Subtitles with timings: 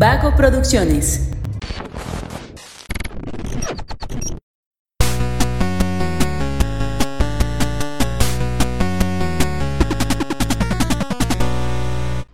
[0.00, 1.28] Vago Producciones.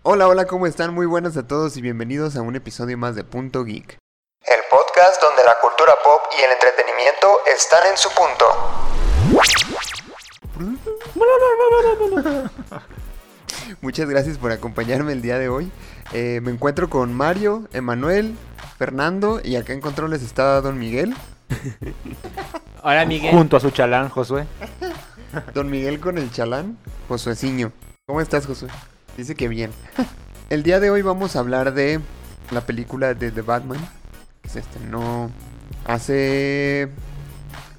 [0.05, 0.95] Hola, hola, ¿cómo están?
[0.95, 3.99] Muy buenas a todos y bienvenidos a un episodio más de Punto Geek.
[4.43, 8.47] El podcast donde la cultura pop y el entretenimiento están en su punto.
[13.81, 15.73] Muchas gracias por acompañarme el día de hoy.
[16.13, 18.37] Eh, me encuentro con Mario, Emanuel,
[18.79, 21.15] Fernando y acá en controles está Don Miguel.
[22.83, 23.35] Hola, Miguel.
[23.35, 24.47] Junto a su chalán, Josué.
[25.55, 26.79] Don Miguel con el chalán,
[27.09, 27.73] Josueciño.
[28.07, 28.69] ¿Cómo estás, Josué?
[29.17, 29.71] Dice que bien.
[30.51, 32.01] El día de hoy vamos a hablar de
[32.53, 33.79] la película de The Batman,
[34.43, 35.31] que se estrenó
[35.85, 36.89] hace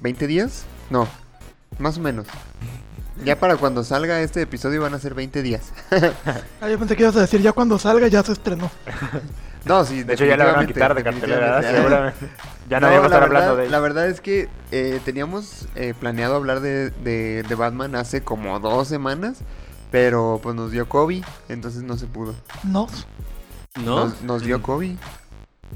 [0.02, 0.66] 20 días.
[0.90, 1.08] No,
[1.78, 2.26] más o menos.
[3.24, 5.72] Ya para cuando salga este episodio van a ser 20 días.
[6.60, 8.70] Ah, yo pensé que ibas a decir ya cuando salga ya se estrenó.
[9.64, 12.30] No, sí, De hecho, ya la van a quitar de cartelera, seguramente.
[12.70, 13.70] Ya No, nadie va a la estar verdad, hablando de ella.
[13.72, 18.60] La verdad es que eh, teníamos eh, planeado hablar de, de, de Batman hace como
[18.60, 19.38] dos semanas,
[19.90, 22.34] pero pues nos dio COVID, entonces no se pudo.
[22.62, 22.86] No.
[23.84, 24.06] ¿No?
[24.06, 24.96] Nos, nos dio COVID.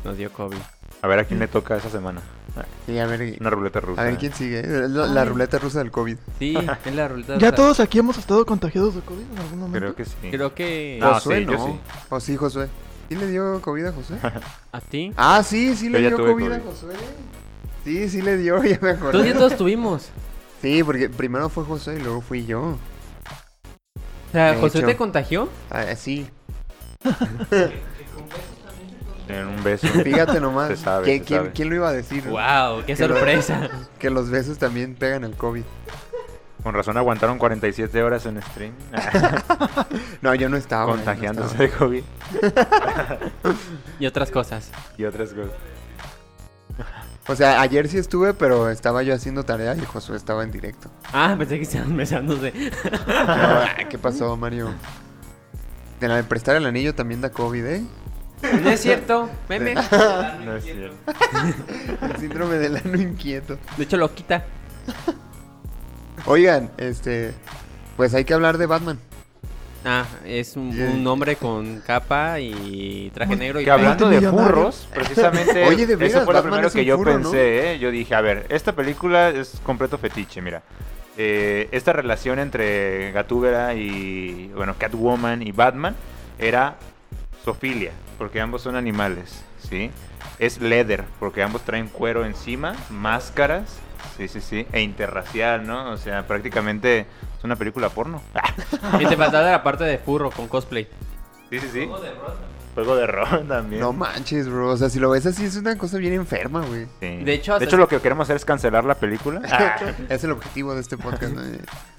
[0.04, 0.58] Nos dio COVID.
[1.02, 2.22] A ver a quién le toca esa semana.
[2.56, 4.02] Ah, Sí, a ver, Una ruleta rusa.
[4.02, 4.62] a ver quién sigue.
[4.88, 6.16] La, la ruleta rusa del COVID.
[6.38, 7.38] Sí, es la ruleta.
[7.38, 9.78] Ya todos aquí hemos estado contagiados de COVID en algún momento.
[9.78, 10.16] Creo que sí.
[10.30, 10.98] Creo que.
[11.00, 11.66] No, Josué, sí, yo no.
[11.66, 11.72] sí.
[12.10, 12.68] ¿O sí, Josué?
[13.08, 14.18] ¿Sí le dio COVID a Josué?
[14.72, 15.12] ¿A ti?
[15.16, 16.60] ah, sí, sí Yo le dio COVID, a.
[16.60, 16.94] Josué.
[17.84, 19.32] Sí, sí le dio, ya me Todos ya acordé.
[19.34, 20.08] todos tuvimos.
[20.60, 22.60] Sí, porque primero fue Josué y luego fui yo.
[22.62, 22.78] O
[24.32, 24.86] sea, De ¿José hecho.
[24.86, 25.48] te contagió?
[25.70, 26.26] Ah, sí,
[29.32, 29.86] En un beso.
[30.04, 30.68] fíjate nomás.
[30.68, 31.52] Se sabe, ¿Quién, se quién- sabe.
[31.52, 32.24] quién lo iba a decir?
[32.28, 32.80] ¡Wow!
[32.80, 33.68] ¡Qué Que sorpresa!
[33.98, 35.62] Que los besos también pegan el COVID.
[36.62, 38.72] Con razón aguantaron 47 horas en stream.
[40.22, 40.86] No, yo no estaba.
[40.86, 41.90] no contagiándose estaba.
[41.90, 42.04] de COVID
[43.98, 44.70] y otras cosas.
[44.96, 45.50] y otras cosas.
[47.28, 50.90] O sea, ayer sí estuve, pero estaba yo haciendo tarea y Josué estaba en directo.
[51.12, 52.52] Ah, pensé que estaban besándose.
[53.88, 54.70] ¿Qué pasó, Mario?
[56.00, 57.84] De la de prestar el anillo también da COVID, ¿eh?
[58.42, 59.30] No es cierto.
[59.48, 59.74] Meme.
[60.44, 60.96] No es cierto.
[62.02, 63.58] El síndrome del ano inquieto.
[63.76, 64.44] De hecho, lo quita.
[66.26, 67.34] Oigan, este.
[67.96, 68.98] Pues hay que hablar de Batman.
[69.84, 74.88] Ah, es un, un hombre con capa y traje negro y Que hablando de furros,
[74.94, 77.30] precisamente, Oye, de veras, eso fue lo Batman primero es un que yo furro, ¿no?
[77.30, 77.78] pensé, ¿eh?
[77.80, 80.62] Yo dije, a ver, esta película es completo fetiche, mira.
[81.18, 85.96] Eh, esta relación entre Gatúbela y, bueno, Catwoman y Batman
[86.38, 86.76] era
[87.44, 89.90] zoofilia, porque ambos son animales, ¿sí?
[90.38, 93.78] Es leather, porque ambos traen cuero encima, máscaras,
[94.16, 95.90] sí, sí, sí, e interracial, ¿no?
[95.90, 97.00] O sea, prácticamente
[97.38, 98.22] es una película porno.
[99.00, 100.88] Y te faltaba la parte de furro con cosplay.
[101.50, 101.88] sí, sí, sí.
[102.74, 103.80] Juego de rol también.
[103.82, 104.70] No manches, bro.
[104.70, 106.86] O sea, si lo ves así, es una cosa bien enferma, güey.
[107.00, 107.16] Sí.
[107.22, 109.42] De hecho, hasta- lo que queremos hacer es cancelar la película.
[110.08, 111.42] Es el objetivo de este podcast, ¿no?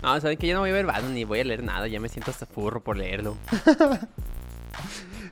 [0.02, 1.88] No, saben que ya no voy a ver Batman ni voy a leer nada.
[1.88, 3.38] Ya me siento hasta furro por leerlo.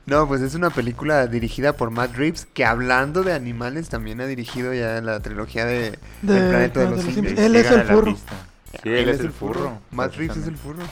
[0.04, 4.26] No, pues es una película dirigida por Matt Reeves, que hablando de animales también ha
[4.26, 7.38] dirigido ya la trilogía de, De- El planeta de de los simios.
[7.38, 8.16] Él es el furro.
[8.16, 9.78] Sí, él, es, el furro.
[9.90, 10.82] Matt Reeves es el furro.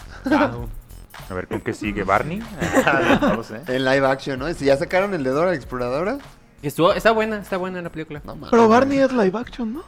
[1.28, 2.04] A ver, ¿con qué sigue?
[2.04, 2.40] ¿Barney?
[3.22, 3.60] no sé.
[3.66, 4.52] En live action, ¿no?
[4.54, 6.18] Si ya sacaron el de Dora la Exploradora.
[6.62, 8.20] Estuvo, está buena, está buena la película.
[8.24, 8.36] No.
[8.50, 9.82] Pero Barney es live action, ¿no?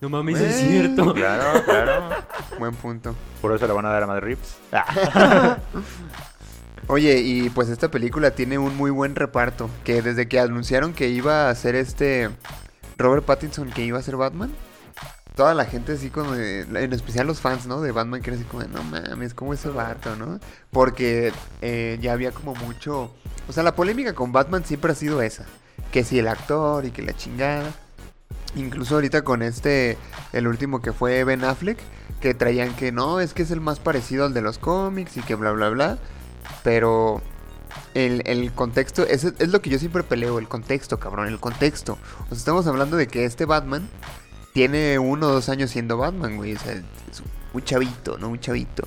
[0.00, 1.14] No mames, es cierto.
[1.14, 2.10] Claro, claro.
[2.58, 3.14] Buen punto.
[3.40, 4.56] Por eso le van a dar a Matt Reeves.
[6.88, 9.68] Oye, y pues esta película tiene un muy buen reparto.
[9.84, 12.30] Que desde que anunciaron que iba a ser este
[12.96, 14.50] Robert Pattinson, que iba a ser Batman,
[15.36, 17.82] toda la gente así como, en especial los fans, ¿no?
[17.82, 20.40] De Batman, que era así como, de, no mames, ¿cómo ese vato, no?
[20.70, 23.14] Porque eh, ya había como mucho...
[23.46, 25.44] O sea, la polémica con Batman siempre ha sido esa.
[25.92, 27.70] Que si el actor y que la chingada.
[28.56, 29.98] Incluso ahorita con este,
[30.32, 31.78] el último que fue Ben Affleck,
[32.20, 35.22] que traían que no, es que es el más parecido al de los cómics y
[35.22, 35.98] que bla, bla, bla.
[36.62, 37.20] Pero
[37.94, 41.98] el, el contexto, es, es lo que yo siempre peleo, el contexto, cabrón, el contexto.
[42.24, 43.88] O sea, estamos hablando de que este Batman
[44.52, 46.54] tiene uno o dos años siendo Batman, güey.
[46.54, 47.22] O sea, es
[47.52, 48.28] un chavito, ¿no?
[48.28, 48.86] Un chavito.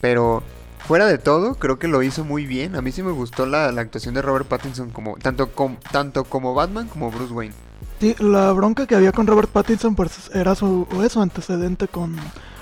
[0.00, 0.42] Pero
[0.86, 2.76] fuera de todo, creo que lo hizo muy bien.
[2.76, 6.24] A mí sí me gustó la, la actuación de Robert Pattinson como tanto, com- tanto
[6.24, 7.54] como Batman como Bruce Wayne.
[8.00, 11.88] Sí, la bronca que había con Robert Pattinson pues era su, o es su antecedente
[11.88, 12.16] con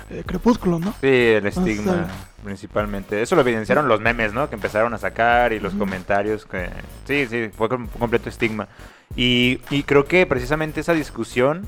[0.09, 0.91] eh, Crepúsculo, ¿no?
[1.01, 2.07] Sí, el estigma, sea-
[2.43, 3.21] principalmente.
[3.21, 4.49] Eso lo evidenciaron los memes, ¿no?
[4.49, 6.45] Que empezaron a sacar y los comentarios.
[6.45, 6.69] que
[7.05, 8.67] Sí, sí, fue un completo estigma.
[9.15, 11.65] Y, y creo que precisamente esa discusión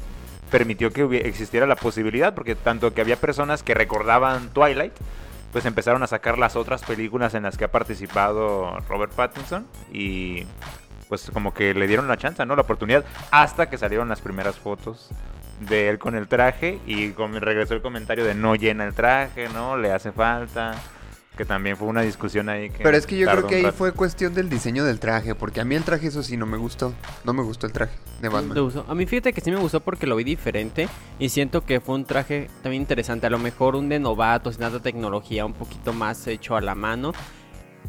[0.51, 4.93] permitió que existiera la posibilidad, porque tanto que había personas que recordaban Twilight,
[5.51, 10.45] pues empezaron a sacar las otras películas en las que ha participado Robert Pattinson y
[11.07, 12.55] pues como que le dieron la chance, ¿no?
[12.55, 15.11] La oportunidad hasta que salieron las primeras fotos
[15.61, 19.49] de él con el traje y con, regresó el comentario de no llena el traje,
[19.49, 19.77] ¿no?
[19.77, 20.75] Le hace falta.
[21.37, 22.69] Que también fue una discusión ahí.
[22.69, 25.59] Que Pero es que yo creo que ahí fue cuestión del diseño del traje, porque
[25.59, 26.93] a mí el traje eso sí no me gustó.
[27.25, 28.57] No me gustó el traje de ¿Te Batman.
[28.57, 28.85] gustó?
[28.87, 30.87] A mí fíjate que sí me gustó porque lo vi diferente
[31.19, 33.27] y siento que fue un traje también interesante.
[33.27, 36.73] A lo mejor un de novato, sin tanta tecnología, un poquito más hecho a la
[36.73, 37.11] mano.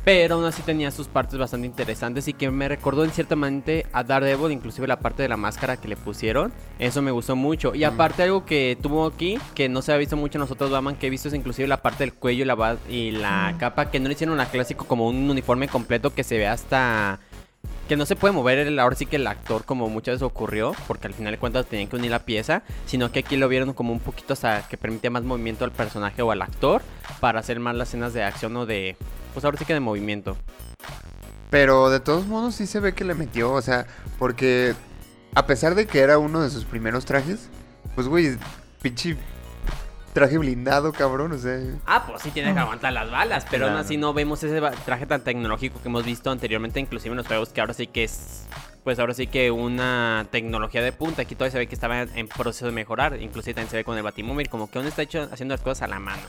[0.05, 3.89] Pero aún así tenía sus partes bastante interesantes y que me recordó en cierta manera
[3.93, 6.53] a Daredevil, inclusive la parte de la máscara que le pusieron.
[6.79, 7.75] Eso me gustó mucho.
[7.75, 10.97] Y aparte algo que tuvo aquí, que no se ha visto mucho en nosotros Batman,
[10.97, 13.99] que he visto es inclusive la parte del cuello y la, y la capa, que
[13.99, 17.19] no le hicieron la clásico como un uniforme completo que se ve hasta
[17.89, 20.75] que no se puede mover el, ahora sí que el actor como muchas veces ocurrió,
[20.89, 23.73] porque al final de cuentas tenían que unir la pieza, sino que aquí lo vieron
[23.75, 26.83] como un poquito hasta que permitía más movimiento al personaje o al actor
[27.21, 28.97] para hacer más las escenas de acción o de,
[29.37, 30.35] pues ahora sí que de movimiento.
[31.51, 33.87] Pero de todos modos sí se ve que le metió, o sea,
[34.19, 34.75] porque
[35.35, 37.51] a pesar de que era uno de sus primeros trajes,
[37.95, 38.39] pues güey,
[38.81, 39.19] pinche
[40.15, 41.61] traje blindado, cabrón, o sea...
[41.85, 45.05] Ah, pues sí tiene que aguantar las balas, pero aún así no vemos ese traje
[45.05, 48.47] tan tecnológico que hemos visto anteriormente, inclusive en los juegos, que ahora sí que es,
[48.85, 51.21] pues ahora sí que una tecnología de punta.
[51.21, 53.99] Aquí todavía se ve que estaba en proceso de mejorar, inclusive también se ve con
[53.99, 56.23] el Batimóvil, como que aún está hecho haciendo las cosas a la mano.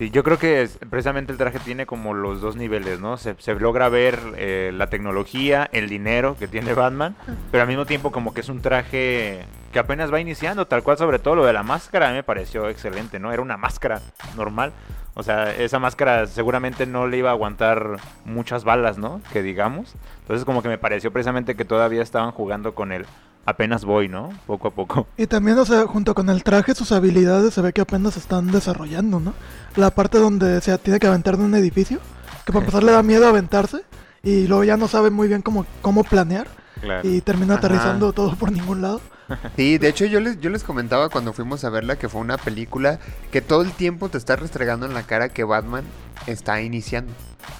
[0.00, 3.18] Sí, yo creo que es- precisamente el traje tiene como los dos niveles, ¿no?
[3.18, 7.14] Se, se logra ver eh, la tecnología, el dinero que tiene Batman,
[7.50, 9.44] pero al mismo tiempo como que es un traje
[9.74, 12.22] que apenas va iniciando, tal cual sobre todo lo de la máscara, a mí me
[12.22, 13.30] pareció excelente, ¿no?
[13.30, 14.00] Era una máscara
[14.38, 14.72] normal,
[15.12, 19.20] o sea, esa máscara seguramente no le iba a aguantar muchas balas, ¿no?
[19.34, 19.96] Que digamos.
[20.22, 23.04] Entonces como que me pareció precisamente que todavía estaban jugando con el
[23.44, 24.30] apenas voy, ¿no?
[24.46, 25.06] Poco a poco.
[25.16, 28.20] Y también, o sea, junto con el traje, sus habilidades se ve que apenas se
[28.20, 29.34] están desarrollando, ¿no?
[29.76, 31.98] La parte donde se tiene que aventar de un edificio,
[32.44, 33.82] que para empezar le da miedo aventarse,
[34.22, 36.46] y luego ya no sabe muy bien cómo, cómo planear,
[36.80, 37.06] Claro.
[37.06, 37.66] y termina Ajá.
[37.66, 39.00] aterrizando todo por ningún lado.
[39.54, 42.36] Sí, de hecho yo les, yo les comentaba cuando fuimos a verla que fue una
[42.36, 42.98] película
[43.30, 45.84] que todo el tiempo te está restregando en la cara que Batman
[46.26, 47.12] está iniciando.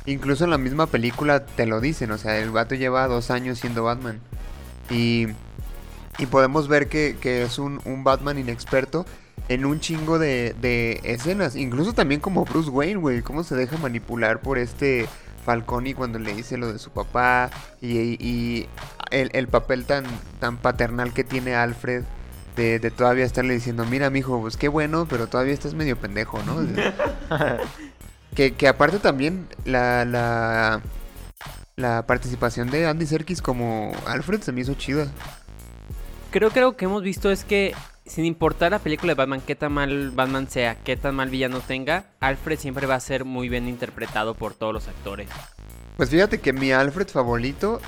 [0.04, 3.60] Incluso en la misma película te lo dicen, o sea, el vato lleva dos años
[3.60, 4.18] siendo Batman.
[4.90, 5.28] Y,
[6.20, 9.06] y podemos ver que, que es un, un Batman inexperto
[9.48, 11.56] en un chingo de, de escenas.
[11.56, 15.08] Incluso también como Bruce Wayne, güey, cómo se deja manipular por este
[15.44, 17.50] Falcone cuando le dice lo de su papá
[17.80, 18.68] y, y
[19.10, 20.04] el, el papel tan,
[20.38, 22.04] tan paternal que tiene Alfred
[22.56, 26.42] de, de todavía estarle diciendo, mira, mijo, pues qué bueno, pero todavía estás medio pendejo,
[26.42, 26.58] ¿no?
[28.34, 30.82] que, que aparte también la, la,
[31.76, 35.06] la participación de Andy Serkis como Alfred se me hizo chida.
[36.30, 37.74] Creo que lo que hemos visto es que
[38.06, 41.60] sin importar la película de Batman, qué tan mal Batman sea, qué tan mal villano
[41.60, 45.28] tenga, Alfred siempre va a ser muy bien interpretado por todos los actores.
[45.96, 47.80] Pues fíjate que mi Alfred favorito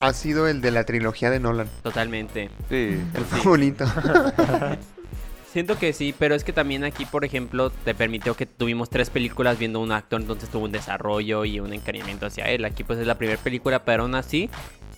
[0.00, 1.68] ha sido el de la trilogía de Nolan.
[1.82, 2.50] Totalmente.
[2.68, 3.00] Sí.
[3.14, 3.86] El favorito.
[5.52, 9.08] Siento que sí, pero es que también aquí, por ejemplo, te permitió que tuvimos tres
[9.08, 12.64] películas viendo un actor, entonces tuvo un desarrollo y un encariñamiento hacia él.
[12.64, 14.50] Aquí pues es la primera película, pero aún así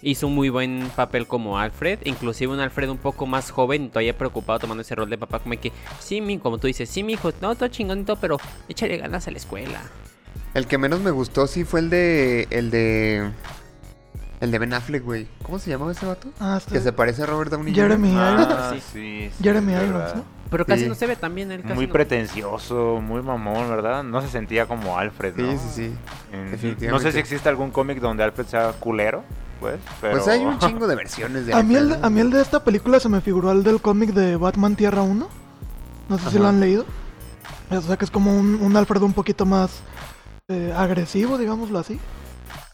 [0.02, 4.16] hizo un muy buen papel como Alfred, inclusive un Alfred un poco más joven, todavía
[4.16, 7.14] preocupado tomando ese rol de papá, como que, sí, mi, como tú dices, sí, mi
[7.14, 8.38] hijo, no, todo chingonito, pero
[8.68, 9.80] échale ganas a la escuela.
[10.54, 12.46] El que menos me gustó sí fue el de.
[12.50, 13.30] El de.
[14.40, 15.26] El de Ben Affleck, güey.
[15.42, 16.28] ¿Cómo se llamaba ese vato?
[16.40, 17.88] Ah, Que se parece a Robert Downey Jr.
[17.88, 18.46] Jeremy Irons.
[18.50, 18.80] Ah, Sí.
[18.92, 20.14] sí, sí, Jeremy Irons.
[20.14, 20.24] ¿no?
[20.50, 20.88] Pero casi Sí.
[20.88, 21.92] no se ve tan bien él, casi Muy no.
[21.92, 24.02] pretencioso, muy mamón, ¿verdad?
[24.04, 25.52] No se sentía como Alfred, ¿no?
[25.52, 25.82] Sí, sí, sí.
[26.32, 26.88] En- definitivamente.
[26.88, 29.24] No sé si existe algún cómic donde Alfred sea culero,
[29.60, 30.14] pues, pero...
[30.14, 31.74] Pues hay un chingo de versiones de A a mí
[32.20, 35.28] el de esta película se me figuró el del cómic de Batman Tierra 1.
[36.08, 36.84] No sé si lo han leído.
[37.70, 39.80] O sea que es como un, un Alfred un poquito más
[40.48, 41.98] eh, agresivo, digámoslo así.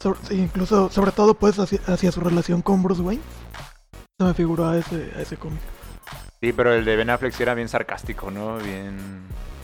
[0.00, 3.22] Sobre- incluso, sobre todo, pues, hacia, hacia su relación con Bruce Wayne.
[4.18, 5.60] Se me figuró a ese, a ese cómic.
[6.40, 8.58] Sí, pero el de Ben Affleck sí era bien sarcástico, ¿no?
[8.58, 9.22] Bien...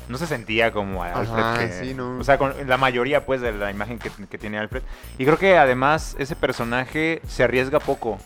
[0.09, 2.19] No se sentía como a Alfred Ajá, que- sí, no.
[2.19, 4.83] O sea, con la mayoría, pues, de la imagen que, que tiene Alfred.
[5.19, 8.19] Y creo que, además, ese personaje se arriesga poco.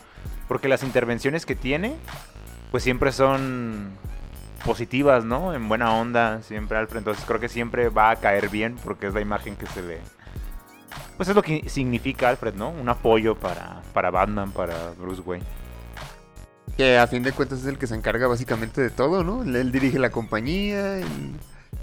[0.47, 1.95] Porque las intervenciones que tiene,
[2.71, 3.91] pues, siempre son
[4.63, 5.53] positivas, ¿no?
[5.53, 6.99] En buena onda, siempre Alfred.
[6.99, 9.99] Entonces creo que siempre va a caer bien porque es la imagen que se le...
[11.17, 12.69] Pues es lo que significa Alfred, ¿no?
[12.69, 15.45] Un apoyo para, para Batman, para Bruce Wayne.
[16.77, 19.43] Que a fin de cuentas es el que se encarga básicamente de todo, ¿no?
[19.43, 21.35] Él, dirige la compañía, él,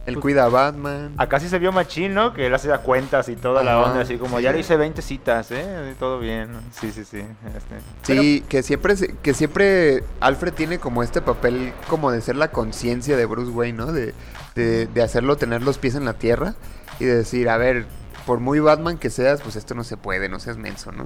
[0.06, 1.14] él Pues- cuida a Batman.
[1.18, 2.32] Acá sí se vio machín, ¿no?
[2.32, 4.44] Que él hacía cuentas y toda la onda, así como sí.
[4.44, 5.94] ya le hice 20 citas, ¿eh?
[5.98, 6.48] Todo bien.
[6.72, 7.18] Sí, sí, sí.
[7.18, 7.76] este.
[8.02, 13.16] Sí, que siempre que siempre Alfred tiene como este papel como de ser la conciencia
[13.16, 13.92] de Bruce Wayne, ¿no?
[13.92, 14.14] De,
[14.54, 16.54] de, de hacerlo tener los pies en la tierra.
[16.98, 17.86] y de decir, a ver,
[18.26, 21.04] por muy Batman que seas, pues esto no se puede, no seas menso, ¿no?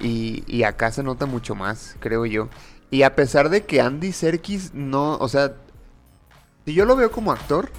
[0.00, 2.48] Y, y acá se nota mucho más, creo yo.
[2.90, 5.54] Y a pesar de que Andy Serkis no, o sea,
[6.64, 7.70] si yo lo veo como actor,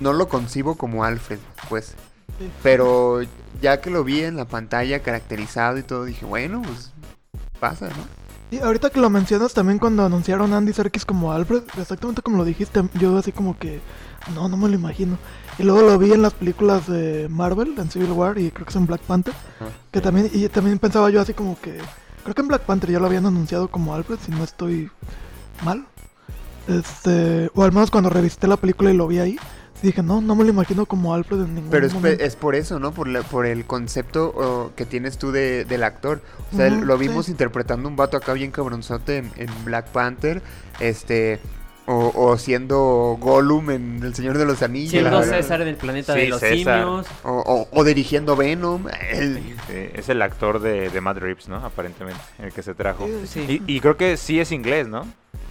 [0.00, 1.38] no lo concibo como Alfred,
[1.68, 1.94] pues.
[2.62, 3.20] Pero
[3.62, 6.92] ya que lo vi en la pantalla caracterizado y todo, dije, bueno, pues
[7.58, 8.26] pasa, ¿no?
[8.50, 12.44] Sí, ahorita que lo mencionas también cuando anunciaron Andy Serkis como Alfred, exactamente como lo
[12.44, 13.80] dijiste, yo así como que
[14.34, 15.18] no, no me lo imagino.
[15.58, 18.70] Y luego lo vi en las películas de Marvel, en Civil War y creo que
[18.70, 19.34] es en Black Panther,
[19.90, 21.78] que también y también pensaba yo así como que
[22.22, 24.90] creo que en Black Panther ya lo habían anunciado como Alfred, si no estoy
[25.64, 25.86] mal.
[26.68, 29.38] Este, o al menos cuando revisité la película y lo vi ahí,
[29.82, 32.22] dije, no, no me lo imagino como Alfred en ningún Pero es, momento.
[32.24, 32.92] es por eso, ¿no?
[32.92, 36.22] Por, la- por el concepto oh, que tienes tú de, del actor.
[36.52, 37.32] O sea, lo vimos sí.
[37.32, 40.40] interpretando un vato acá bien cabronzote en, en Black Panther,
[40.80, 41.38] este,
[41.86, 44.90] o, o siendo Gollum en El Señor de los Anillos.
[44.90, 45.22] Siendo.
[45.22, 46.80] César en el planeta Sí, de los César.
[46.80, 47.06] simios.
[47.22, 48.86] O, o- o dirigiendo Venom.
[49.10, 49.36] El-
[49.68, 51.56] Sí, es el actor de, de Matt Reeves, ¿no?
[51.56, 53.06] Aparentemente, el que se trajo.
[53.26, 53.62] Sí.
[53.66, 55.06] Y, y creo que sí es inglés, ¿no?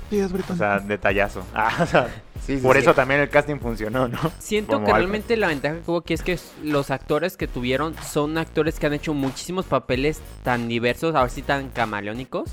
[0.10, 1.44] Sí, es O sea, detallazo.
[1.54, 2.08] Ah, o sea,
[2.46, 2.82] sí, sí, por sí.
[2.82, 4.20] eso también el casting funcionó, ¿no?
[4.40, 7.96] Siento Como que realmente la ventaja que hubo aquí es que los actores que tuvieron
[8.04, 12.52] son actores que han hecho muchísimos papeles tan diversos, ahora sí tan camaleónicos,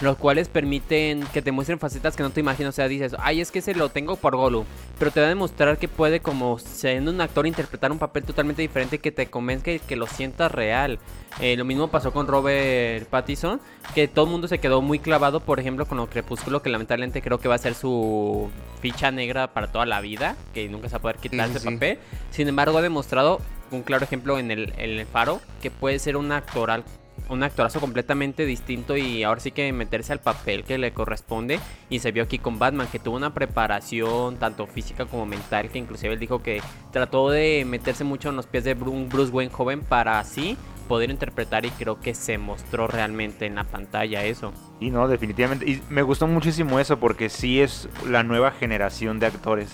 [0.00, 2.74] los cuales permiten que te muestren facetas que no te imaginas.
[2.74, 4.64] O sea, dices, ay, es que se lo tengo por Golu,
[4.98, 8.62] pero te va a demostrar que puede, como siendo un actor, interpretar un papel totalmente
[8.62, 10.98] diferente que te convenzca y que lo sientas real.
[11.40, 13.60] Eh, lo mismo pasó con Robert Pattinson,
[13.94, 17.22] que todo el mundo se quedó muy clavado, por ejemplo, con lo Crepúsculo, que lamentablemente
[17.22, 18.50] creo que va a ser su
[18.80, 21.58] ficha negra para toda la vida, que nunca se va a poder quitar Sí, sí,
[21.58, 21.74] ese sí.
[21.74, 21.98] papel.
[22.30, 23.40] Sin embargo, ha demostrado
[23.70, 26.84] un claro ejemplo en el, en el Faro, que puede ser un actoral
[27.28, 31.98] un actorazo completamente distinto y ahora sí que meterse al papel que le corresponde y
[31.98, 36.14] se vio aquí con Batman que tuvo una preparación tanto física como mental que inclusive
[36.14, 40.18] él dijo que trató de meterse mucho en los pies de Bruce Wayne joven para
[40.18, 40.56] así
[40.88, 44.52] poder interpretar y creo que se mostró realmente en la pantalla eso.
[44.80, 45.70] Y no, definitivamente.
[45.70, 49.70] Y me gustó muchísimo eso porque sí es la nueva generación de actores,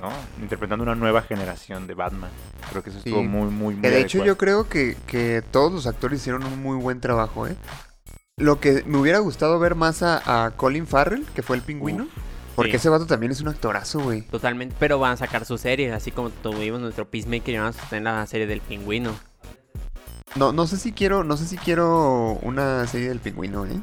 [0.00, 0.10] ¿no?
[0.42, 2.30] Interpretando una nueva generación de Batman.
[2.70, 3.26] Creo que eso estuvo Sí.
[3.28, 4.26] muy, muy, muy Que de hecho adecuado.
[4.26, 7.56] yo creo que, que todos los actores hicieron un muy buen trabajo, ¿eh?
[8.36, 12.08] Lo que me hubiera gustado ver más a, a Colin Farrell, que fue el pingüino.
[12.56, 12.76] porque sí.
[12.76, 14.22] ese vato también es un actorazo, güey.
[14.22, 17.72] Totalmente, pero van a sacar su serie, así como tuvimos nuestro Peacemaker y van a
[17.72, 19.14] sostener la serie del pingüino.
[20.36, 23.80] No, no sé si quiero, no sé si quiero una serie del pingüino, ¿eh?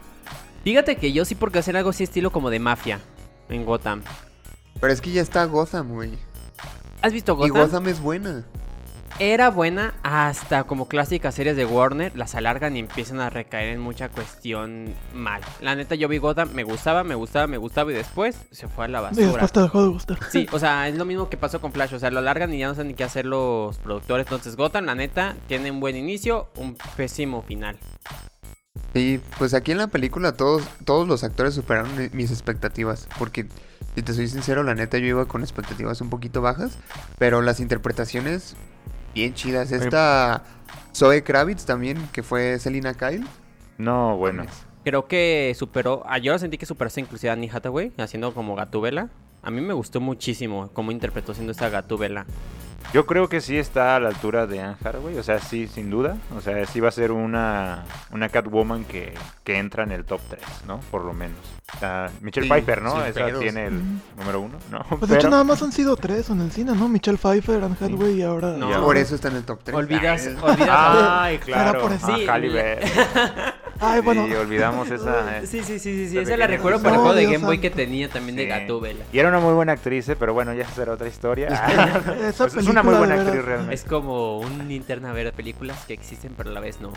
[0.63, 2.99] Fíjate que yo sí porque hacer algo así estilo como de mafia
[3.49, 4.01] en Gotham.
[4.79, 6.11] Pero es que ya está Gotham, güey.
[7.01, 7.65] ¿Has visto Y Gotham?
[7.65, 8.43] Gotham es buena.
[9.19, 13.79] Era buena hasta como clásicas series de Warner, las alargan y empiezan a recaer en
[13.79, 15.41] mucha cuestión mal.
[15.59, 18.85] La neta yo vi Gotham, me gustaba, me gustaba, me gustaba y después se fue
[18.85, 19.25] a la y basura.
[19.25, 20.19] después te dejó de gustar.
[20.29, 22.59] Sí, o sea, es lo mismo que pasó con Flash, o sea, lo alargan y
[22.59, 24.27] ya no saben ni qué hacer los productores.
[24.27, 27.79] Entonces Gotham, la neta, tiene un buen inicio, un pésimo final.
[28.93, 33.07] Sí, pues aquí en la película todos, todos los actores superaron mi- mis expectativas.
[33.17, 33.47] Porque,
[33.95, 36.77] si te soy sincero, la neta yo iba con expectativas un poquito bajas.
[37.17, 38.55] Pero las interpretaciones,
[39.13, 39.71] bien chidas.
[39.71, 40.43] Esta
[40.95, 43.25] Zoe Kravitz también, que fue Selina Kyle.
[43.77, 44.45] No, bueno.
[44.83, 49.09] Creo que superó, ah, yo sentí que superó inclusive a Annie Hathaway haciendo como Gatúbela.
[49.43, 52.25] A mí me gustó muchísimo cómo interpretó siendo esta Gatúbela.
[52.93, 55.89] Yo creo que sí está a la altura de Anne Hathaway, o sea, sí, sin
[55.89, 56.15] duda.
[56.35, 60.21] O sea, sí va a ser una, una Catwoman que, que entra en el top
[60.29, 60.79] 3, ¿no?
[60.89, 61.37] Por lo menos.
[61.75, 63.03] O sea, Michelle Sí, Pfeiffer, ¿no?
[63.03, 63.41] Esa pedos.
[63.41, 63.81] tiene el
[64.17, 64.85] número uno, ¿no?
[64.97, 66.87] Pues de hecho nada más han sido tres en el cine, ¿no?
[66.87, 68.51] Michelle Pfeiffer, Anne Hathaway y ahora...
[68.51, 68.81] No.
[68.81, 69.75] Por eso está en el top 3.
[69.75, 71.81] Olvidas, olvidas Ay, claro.
[71.81, 72.07] por eso.
[72.09, 73.53] Ah.
[73.79, 74.25] Ay, bueno.
[74.25, 75.37] Sí, olvidamos esa.
[75.37, 75.45] eh.
[75.45, 76.17] Sí, sí, sí, sí, sí.
[76.17, 77.61] Esa la recuerdo por el juego de Game Boy santo.
[77.61, 78.47] que tenía también de.
[78.47, 79.05] Gatúbela.
[79.13, 81.47] Y era una muy buena actriz, eh, pero bueno, ya será otra historia.
[82.27, 83.75] Esa Pues es una muy película, buena actriz realmente.
[83.75, 86.93] Es como un linterna ver películas que existen pero a la vez no.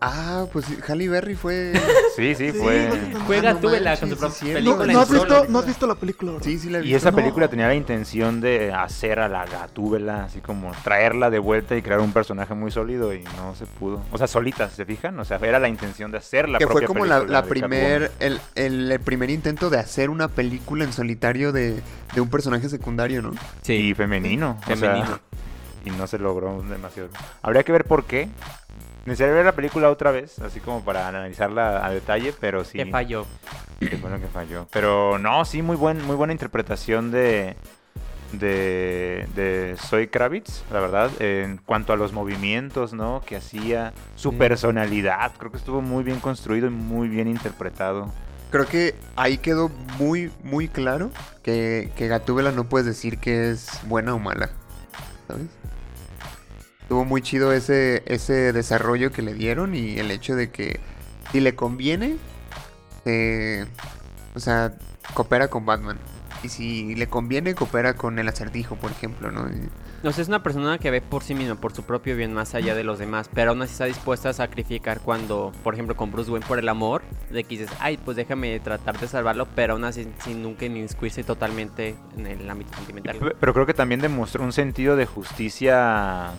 [0.00, 1.72] Ah, pues sí, Halle Berry fue.
[2.14, 3.40] Sí, Sí, sí, fue.
[3.40, 4.60] Gatúbela manches, con su sí, propia.
[4.62, 5.20] No, película no en has solo.
[5.24, 6.44] visto, no has visto la película, ¿verdad?
[6.46, 6.90] Sí, sí la vi.
[6.90, 7.16] Y esa No.
[7.16, 11.82] película tenía la intención de hacer a la Gatúbela, así como traerla de vuelta y
[11.82, 14.00] crear un personaje muy sólido y no se pudo.
[14.12, 15.18] O sea, solita, ¿se fijan?
[15.18, 18.12] O sea, era la intención de hacer la Que fue como la, película la primer,
[18.20, 21.82] el, el- el primer intento de hacer una película en solitario de,
[22.14, 23.32] de un personaje secundario, ¿no?
[23.66, 24.58] Y femenino.
[24.62, 25.18] o sea, Femenino.
[25.84, 27.08] y no se logró demasiado.
[27.42, 28.28] Habría que ver por qué.
[29.08, 32.76] Necesitaría ver la película otra vez, así como para analizarla a detalle, pero sí.
[32.76, 33.26] Que falló.
[33.80, 34.66] que fue lo que falló.
[34.70, 37.56] Pero no, sí, muy, buen, muy buena interpretación de,
[38.32, 43.22] de, de Zoe Kravitz, la verdad, en cuanto a los movimientos, ¿no?
[43.24, 48.12] Que hacía, su personalidad, creo que estuvo muy bien construido y muy bien interpretado.
[48.50, 51.10] Creo que ahí quedó muy, muy claro
[51.42, 54.50] que, que Gatúbela no puedes decir que es buena o mala.
[55.26, 55.46] ¿Sabes?
[56.88, 60.80] Estuvo muy chido ese, ese desarrollo que le dieron y el hecho de que
[61.30, 62.16] si le conviene,
[63.04, 63.66] eh,
[64.34, 64.72] o sea,
[65.12, 65.98] coopera con Batman.
[66.42, 69.50] Y si le conviene, coopera con el acertijo, por ejemplo, ¿no?
[69.50, 69.68] Y-
[70.02, 72.54] No sé, es una persona que ve por sí misma, por su propio bien, más
[72.54, 76.10] allá de los demás, pero aún así está dispuesta a sacrificar cuando, por ejemplo, con
[76.10, 79.74] Bruce Wayne por el amor, de que dices, ay, pues déjame tratar de salvarlo, pero
[79.74, 83.16] aún así sin nunca inscribirse totalmente en el ámbito sentimental.
[83.18, 86.30] Pe- Pero creo que también demostró un sentido de justicia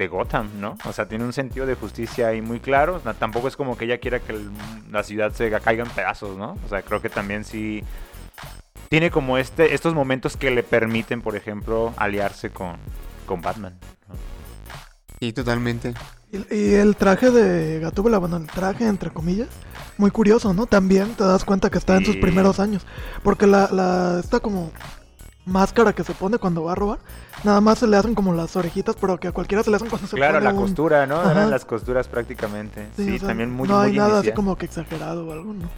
[0.00, 0.76] de Gotham, ¿no?
[0.86, 2.96] O sea, tiene un sentido de justicia ahí muy claro.
[2.96, 4.50] O sea, tampoco es como que ella quiera que el-
[4.90, 6.56] la ciudad se caiga en pedazos, ¿no?
[6.64, 7.84] O sea, creo que también sí
[8.88, 12.76] tiene como este estos momentos que le permiten, por ejemplo, aliarse con,
[13.26, 13.78] con Batman.
[14.08, 14.14] ¿no?
[15.20, 15.94] Sí, totalmente.
[16.32, 19.48] Y, y el traje de Gatúbela, bueno, el traje entre comillas,
[19.98, 20.66] muy curioso, ¿no?
[20.66, 22.86] También te das cuenta que está en sus primeros años.
[23.22, 24.72] Porque la, la, esta como
[25.50, 26.98] máscara que se pone cuando va a robar,
[27.44, 29.88] nada más se le hacen como las orejitas, pero que a cualquiera se le hacen
[29.90, 31.16] cuando se Claro, pone la un- costura, ¿no?
[31.20, 31.32] Ajá.
[31.32, 32.88] Eran las costuras prácticamente.
[32.96, 35.52] Sí, o sea, también muy, No hay muy nada así como que exagerado o algo,
[35.52, 35.68] ¿no?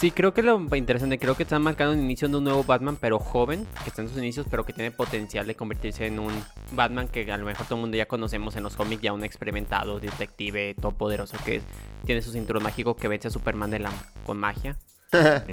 [0.00, 2.96] Sí, creo que lo interesante, creo que están marcando el inicio de un nuevo Batman,
[2.98, 6.32] pero joven, que está en sus inicios, pero que tiene potencial de convertirse en un
[6.72, 9.24] Batman que a lo mejor todo el mundo ya conocemos en los cómics, ya un
[9.24, 11.60] experimentado, detective, todopoderoso, que
[12.06, 13.90] tiene su cinturón mágico que vence a Superman de la,
[14.24, 14.78] con magia.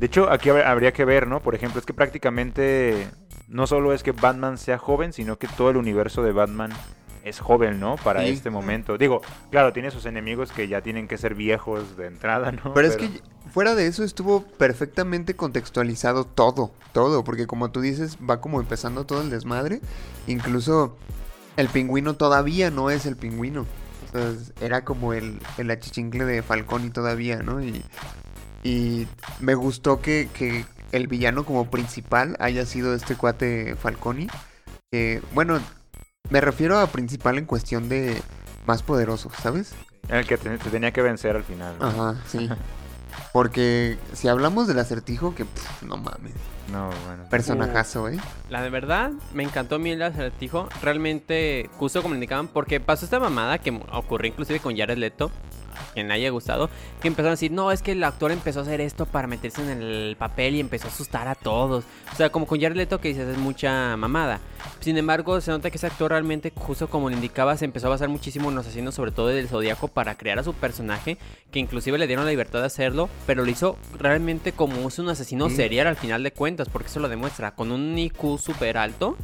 [0.00, 1.40] De hecho, aquí hab- habría que ver, ¿no?
[1.40, 3.08] Por ejemplo, es que prácticamente
[3.48, 6.70] no solo es que Batman sea joven, sino que todo el universo de Batman
[7.24, 7.96] es joven, ¿no?
[7.96, 8.30] Para Sí.
[8.30, 8.96] este momento.
[8.96, 12.72] Digo, claro, tiene sus enemigos que ya tienen que ser viejos de entrada, ¿no?
[12.72, 13.10] Pero es que
[13.52, 19.04] fuera de eso estuvo perfectamente contextualizado todo, todo, porque como tú dices, va como empezando
[19.04, 19.80] todo el desmadre.
[20.28, 20.96] Incluso
[21.58, 23.66] el pingüino todavía no es el pingüino.
[24.08, 27.62] O sea, es- era como el, el achichincle de Falconi todavía, ¿no?
[27.62, 27.84] Y,
[28.62, 29.06] y
[29.40, 34.28] me gustó que, que el villano como principal haya sido este cuate Falconi.
[34.90, 35.60] Que, bueno,
[36.30, 38.20] me refiero a principal en cuestión de
[38.66, 39.74] más poderoso, ¿sabes?
[40.08, 41.76] El que te, te tenía que vencer al final.
[41.78, 41.86] ¿no?
[41.86, 42.48] Ajá, sí.
[43.32, 46.34] Porque si hablamos del acertijo, que pff, no mames.
[46.70, 47.24] No, bueno.
[47.28, 48.18] Personajazo, ¿eh?
[48.48, 50.68] La de verdad, me encantó a mí el acertijo.
[50.82, 55.30] Realmente, justo como le indicaban, porque pasó esta mamada que ocurrió inclusive con Jared Leto.
[55.94, 58.62] Quien le haya gustado, que empezaron a decir, no, es que el actor empezó a
[58.62, 61.84] hacer esto para meterse en el papel y empezó a asustar a todos.
[62.12, 64.40] O sea, como con Jared Leto que dices, es mucha mamada.
[64.80, 67.90] Sin embargo, se nota que ese actor realmente, justo como le indicaba, se empezó a
[67.90, 71.18] basar muchísimo en los asesinos, sobre todo del Zodíaco, para crear a su personaje,
[71.50, 75.50] que inclusive le dieron la libertad de hacerlo, pero lo hizo realmente como un asesino
[75.50, 79.16] serial al final de cuentas, porque eso lo demuestra, con un IQ súper alto,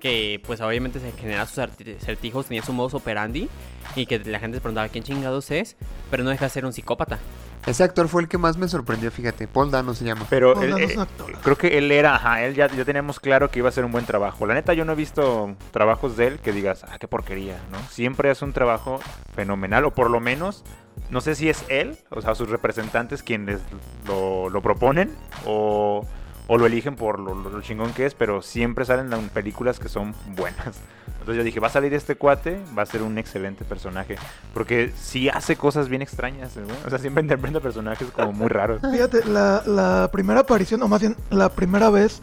[0.00, 3.48] que pues obviamente se genera sus acertijos, tenía su modus operandi,
[3.94, 5.76] y que la gente se preguntaba quién chingados es,
[6.10, 7.18] pero no deja de ser un psicópata.
[7.66, 9.46] Ese actor fue el que más me sorprendió, fíjate.
[9.46, 10.26] Paul Dano se llama.
[10.30, 11.32] Pero él, eh, un actor.
[11.42, 13.92] creo que él era, ajá, él ya, ya teníamos claro que iba a ser un
[13.92, 14.46] buen trabajo.
[14.46, 17.78] La neta, yo no he visto trabajos de él que digas, ah, qué porquería, ¿no?
[17.90, 18.98] Siempre es un trabajo
[19.34, 20.64] fenomenal, o por lo menos,
[21.10, 23.60] no sé si es él, o sea, sus representantes quienes
[24.06, 26.06] lo, lo proponen, o,
[26.52, 30.12] o lo eligen por lo, chingón que es, pero siempre salen en películas que son
[30.34, 30.80] buenas.
[31.06, 34.16] Entonces yo dije, va a salir este cuate, va a ser un excelente personaje,
[34.52, 38.80] porque sí hace cosas bien extrañas, o sea, siempre interpreta personajes como muy raros.
[38.92, 42.20] Fíjate, la, primera aparición, o más bien la primera vez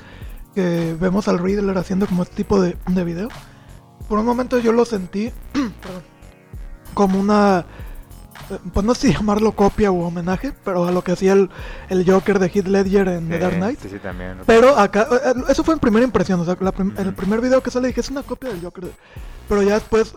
[0.53, 3.29] que vemos al Riddler haciendo como este tipo de, de video,
[4.09, 5.31] por un momento yo lo sentí
[6.93, 7.65] como una,
[8.73, 11.49] pues no sé si llamarlo copia u homenaje, pero a lo que hacía el,
[11.89, 13.79] el Joker de Heath Ledger en The Dark Knight.
[13.81, 14.37] Sí, sí, también.
[14.45, 17.15] Pero acá, eh, eh, eso fue en primera impresión, o sea, la prim- el Ujú.
[17.15, 18.85] primer video que sale dije, es una copia del Joker.
[18.85, 18.93] de-".
[19.49, 20.13] Pero ya después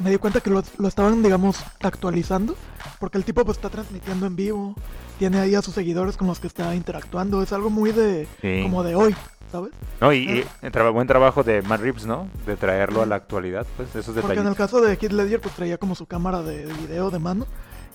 [0.00, 2.56] me di cuenta que lo, lo estaban, digamos, actualizando,
[3.00, 4.74] porque el tipo pues está transmitiendo en vivo,
[5.18, 8.60] tiene ahí a sus seguidores con los que está interactuando, es algo muy de, Sí.
[8.64, 9.16] como de hoy,
[9.50, 9.70] ¿sabes?
[9.98, 12.28] No, y, y tra- buen trabajo de Matt Reeves, ¿no?
[12.44, 14.56] De traerlo a la actualidad, pues esos Porque en el detalles.
[14.58, 17.46] caso de Heath Ledger pues traía como su cámara de video de mano,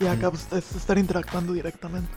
[0.02, 2.10] y acá pues, es estar interactuando directamente.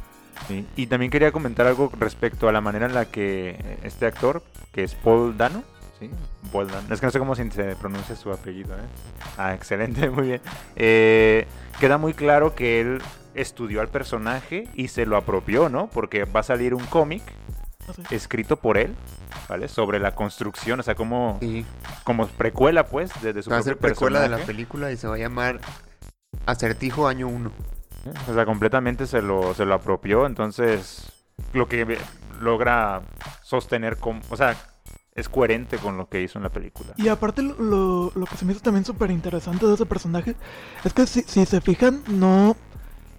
[0.76, 4.42] Y también quería comentar algo respecto a la manera en la que este actor,
[4.72, 5.62] que es Paul Dano,
[6.00, 6.10] ¿sí?
[6.52, 6.92] Paul Dano.
[6.92, 7.44] Es que no sé cómo se
[7.76, 8.82] pronuncia su apellido, ¿eh?
[9.38, 10.40] Ah, excelente, muy bien.
[10.76, 11.46] Eh,
[11.78, 13.00] queda muy claro que él
[13.34, 15.88] estudió al personaje y se lo apropió, ¿no?
[15.88, 17.22] Porque va a salir un cómic
[17.88, 18.02] Así.
[18.14, 18.94] escrito por él,
[19.48, 19.68] ¿vale?
[19.68, 21.64] Sobre la construcción, o sea, como, Sí.
[22.02, 25.06] como precuela, pues, desde su Va a propio ser precuela de la película y se
[25.06, 25.60] va a llamar
[26.46, 27.50] Acertijo Año 1.
[28.28, 31.10] O sea, completamente se lo, se lo apropió, entonces
[31.52, 31.98] lo que
[32.40, 33.02] logra
[33.42, 34.56] sostener, con, o sea,
[35.14, 36.92] es coherente con lo que hizo en la película.
[36.96, 40.34] Y aparte lo, lo- lo que se me hizo también súper interesante de ese personaje
[40.84, 42.56] es que si, si se fijan, no,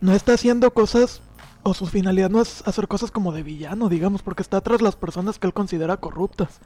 [0.02, 1.22] no está haciendo cosas,
[1.64, 4.96] o su finalidad no es hacer cosas como de villano, digamos, porque está tras las
[4.96, 6.60] personas que él considera corruptas.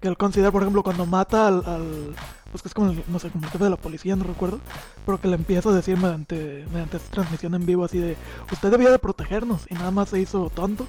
[0.00, 2.14] Que él considera, por ejemplo, cuando mata al, al-
[2.50, 4.60] pues que es como el, no sé, como el jefe de la policía, no recuerdo,
[5.04, 8.16] pero que le empieza a decir mediante, mediante esta transmisión en vivo así de,
[8.52, 10.86] usted debía de protegernos y nada más se hizo tonto,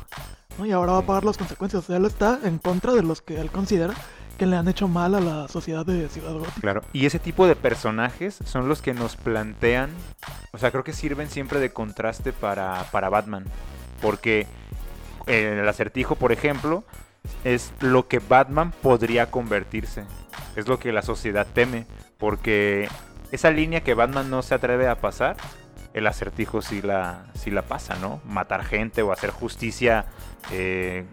[0.57, 0.65] ¿no?
[0.65, 1.83] Y ahora va a pagar las consecuencias.
[1.83, 3.93] O sea, él está en contra de los que él considera
[4.37, 6.35] que le han hecho mal a la sociedad de Ciudad.
[6.61, 6.81] Claro.
[6.93, 9.89] Y ese tipo de personajes son los que nos plantean,
[10.53, 13.45] o sea, creo que sirven siempre de contraste para, para Batman.
[13.99, 14.45] Porque
[15.25, 16.83] eh, el acertijo, por ejemplo,
[17.43, 20.05] es lo que Batman podría convertirse.
[20.55, 21.85] Es lo que la sociedad teme.
[22.17, 22.89] Porque
[23.31, 25.37] esa línea que Batman no se atreve a pasar,
[25.93, 28.21] el acertijo sí la, sí la pasa, ¿no?
[28.25, 30.05] Matar gente o hacer justicia
[30.51, 31.05] eh,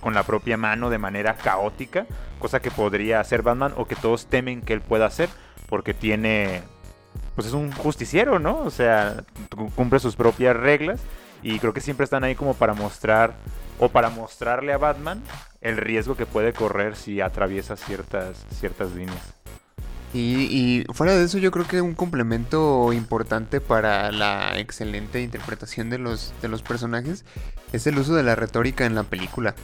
[0.00, 2.06] con la propia mano de manera caótica,
[2.38, 5.28] cosa que podría hacer Batman o que todos temen que él pueda hacer,
[5.68, 6.62] porque tiene,
[7.34, 8.58] pues es un justiciero, ¿no?
[8.58, 11.00] O sea, cu- cumple sus propias reglas
[11.42, 13.34] y creo que siempre están ahí como para mostrar
[13.78, 15.22] o para mostrarle a Batman
[15.60, 19.34] el riesgo que puede correr si atraviesa ciertas, ciertas líneas.
[20.12, 25.88] Y, y fuera de eso, yo creo que un complemento importante para la excelente interpretación
[25.88, 27.24] de los, de los personajes
[27.72, 29.54] es el uso de la retórica en la película.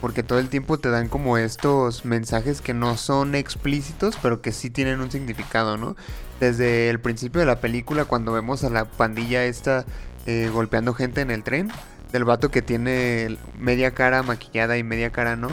[0.00, 4.52] Porque todo el tiempo te dan como estos mensajes que no son explícitos, pero que
[4.52, 5.96] sí tienen un significado, ¿no?
[6.38, 9.84] Desde el principio de la película, cuando vemos a la pandilla esta
[10.26, 11.72] eh, golpeando gente en el tren,
[12.12, 15.48] del vato que tiene media cara maquillada y media cara no,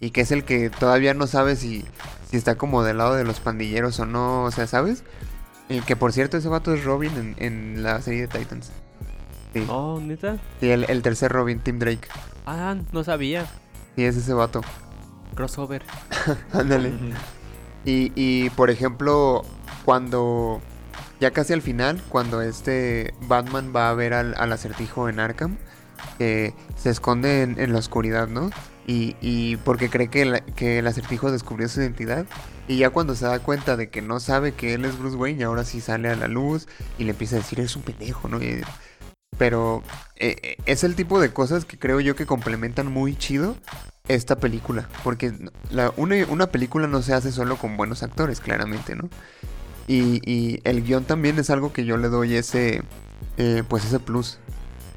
[0.00, 1.84] y que es el que todavía no sabe si,
[2.30, 5.02] si está como del lado de los pandilleros o no, o sea, ¿sabes?
[5.68, 8.70] Y que por cierto, ese vato es Robin en, en la serie de Titans.
[9.52, 10.38] Sí, Oh, neta.
[10.60, 12.08] Sí, el, el tercer Robin, Tim Drake.
[12.46, 13.46] Ah, no sabía.
[13.96, 14.60] Sí, es ese vato.
[15.34, 15.82] Crossover.
[16.52, 16.92] Ándale.
[17.84, 19.42] Y, y, por ejemplo,
[19.84, 20.60] cuando
[21.20, 25.56] ya casi al final, cuando este Batman va a ver al, al acertijo en Arkham,
[26.18, 28.50] que se esconde en, la oscuridad, ¿no?
[28.86, 32.26] Y, y porque cree que, que el acertijo descubrió su identidad.
[32.68, 35.40] Y ya cuando se da cuenta de que no sabe que él es Bruce Wayne,
[35.40, 36.66] y ahora sí sale a la luz
[36.98, 38.40] y le empieza a decir, eres un pendejo, ¿no?
[39.38, 39.82] Pero
[40.16, 43.56] eh, eh, es el tipo de cosas que creo yo que complementan muy chido
[44.08, 44.88] esta película.
[45.04, 45.32] Porque
[45.96, 49.08] una, una película no se hace solo con buenos actores, claramente, ¿no?
[49.86, 52.82] Y, y el guion también es algo que yo le doy ese,
[53.36, 54.38] eh, pues ese plus.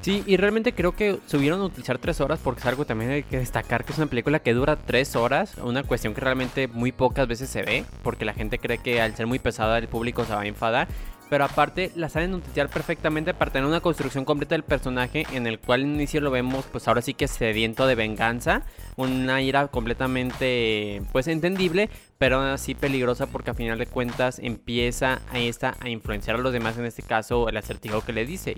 [0.00, 3.22] Sí, y realmente creo que subieron a utilizar tres horas porque es algo también hay
[3.22, 6.90] que destacar que es una película que dura tres horas, una cuestión que realmente muy
[6.90, 10.24] pocas veces se ve, porque la gente cree que al ser muy pesada el público
[10.24, 10.88] se va a enfadar,
[11.28, 15.58] pero aparte la saben utilizar perfectamente para tener una construcción completa del personaje en el
[15.58, 18.62] cual al inicio lo vemos pues ahora sí que sediento de venganza,
[18.96, 25.22] una ira completamente pues entendible, pero aún así peligrosa porque a final de cuentas empieza
[25.32, 28.56] a esta a influenciar a los demás, en este caso el acertijo que le dice,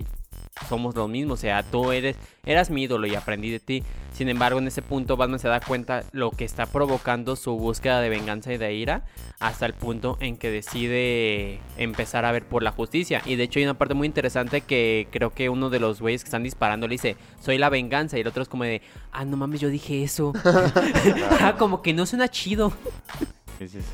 [0.67, 3.81] somos lo mismo, o sea, tú eres, eras mi ídolo y aprendí de ti.
[4.11, 8.01] Sin embargo, en ese punto Batman se da cuenta lo que está provocando su búsqueda
[8.01, 9.05] de venganza y de ira,
[9.39, 13.21] hasta el punto en que decide empezar a ver por la justicia.
[13.25, 16.23] Y de hecho hay una parte muy interesante que creo que uno de los güeyes
[16.23, 18.81] que están disparando le dice, soy la venganza, y el otro es como de,
[19.13, 20.33] ah, no mames, yo dije eso.
[21.39, 22.73] ah, como que no suena chido.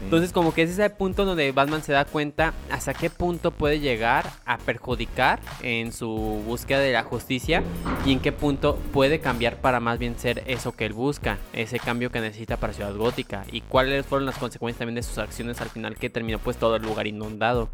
[0.03, 3.79] Entonces como que es ese punto donde Batman se da cuenta hasta qué punto puede
[3.79, 6.10] llegar a perjudicar en su
[6.45, 7.63] búsqueda de la justicia
[8.05, 11.79] y en qué punto puede cambiar para más bien ser eso que él busca, ese
[11.79, 15.62] cambio que necesita para Ciudad Gótica y cuáles fueron las consecuencias también de sus acciones
[15.62, 17.69] al final que terminó pues todo el lugar inundado.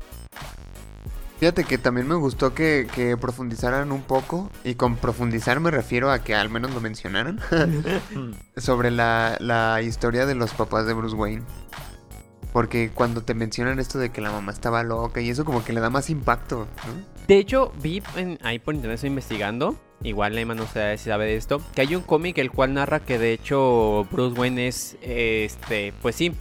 [1.40, 6.10] Fíjate que también me gustó que, que profundizaran un poco, y con profundizar me refiero
[6.12, 7.40] a que al menos lo mencionaran,
[8.58, 11.44] sobre la, la historia de los papás de Bruce Wayne.
[12.54, 15.74] Porque cuando te mencionan esto de que la mamá estaba loca y eso como que
[15.74, 17.16] le da más impacto, ¿no?
[17.28, 19.76] De hecho, vi en- ahí por internet estoy investigando.
[20.04, 21.62] Igual Neymar no sé si sabe de esto.
[21.74, 25.94] Que hay un cómic el cual narra que de hecho Bruce Wayne es este.
[26.02, 26.32] Pues sí.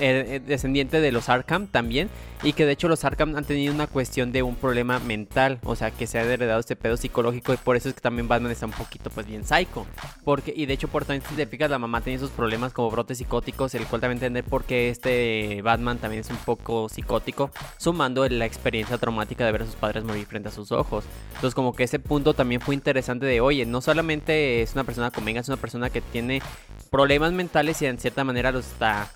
[0.00, 2.08] Eh, eh, descendiente de los Arkham también.
[2.42, 5.58] Y que de hecho los Arkham han tenido una cuestión de un problema mental.
[5.62, 7.54] O sea que se ha heredado este pedo psicológico.
[7.54, 9.86] Y por eso es que también Batman está un poquito pues bien psycho.
[10.24, 13.18] Porque, y de hecho por también si te la mamá tenía esos problemas como brotes
[13.18, 13.74] psicóticos.
[13.74, 17.50] El cual también entender por qué este Batman también es un poco psicótico.
[17.78, 21.04] Sumando la experiencia traumática de ver a sus padres morir frente a sus ojos.
[21.34, 25.10] Entonces como que ese punto también fue interesante de, oye, no solamente es una persona
[25.10, 26.42] con venga, es una persona que tiene
[26.90, 29.10] problemas mentales y en cierta manera los está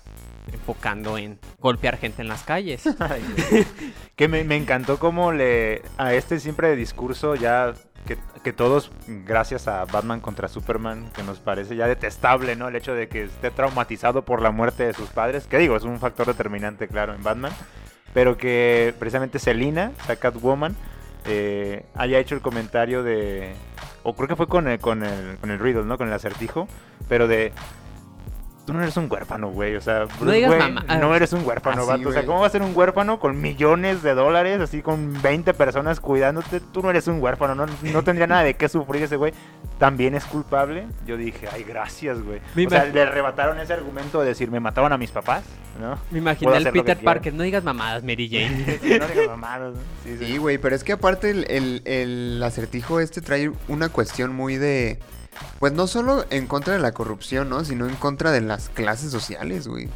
[0.53, 2.83] enfocando en golpear gente en las calles.
[4.15, 7.73] Que me, encantó como le a este siempre discurso ya
[8.05, 12.75] que, que todos gracias a Batman contra Superman que nos parece ya detestable no el
[12.75, 15.99] hecho de que esté traumatizado por la muerte de sus padres que digo es un
[15.99, 17.53] factor determinante claro en Batman
[18.13, 20.75] pero que precisamente Selina o sea, Catwoman
[21.25, 23.53] eh, haya hecho el comentario de
[24.03, 26.67] o creo que fue con el, con el con el riddle no con el acertijo
[27.07, 27.53] pero de
[28.69, 29.75] tú no eres un huérfano, güey.
[29.75, 32.09] O sea, No digas mamá- no eres un huérfano, Así, vato.
[32.09, 32.23] O sea.
[32.23, 36.59] ¿cómo va a ser un huérfano con millones de dólares, así con 20 personas cuidándote?
[36.59, 39.33] Tú no eres un huérfano, no, no tendría nada de qué sufrir ese güey.
[39.79, 40.85] También es culpable.
[41.07, 42.41] Yo dije, ay, gracias, güey.
[42.53, 45.43] Me O sea, le arrebataron ese argumento de decir, me mataban a mis papás,
[45.79, 45.97] ¿no?
[46.11, 46.97] Me imaginé al Peter.
[46.99, 47.33] Parker.
[47.33, 48.79] No digas mamadas, Mary Jane.
[48.83, 50.15] Sí, no digas mamadas, sí.
[50.19, 54.57] Sí, güey, pero es que aparte el, el- el acertijo este trae una cuestión muy
[54.57, 54.99] de...
[55.59, 57.63] Pues no solo en contra de la corrupción, ¿no?
[57.65, 59.89] Sino en contra de las clases sociales, güey.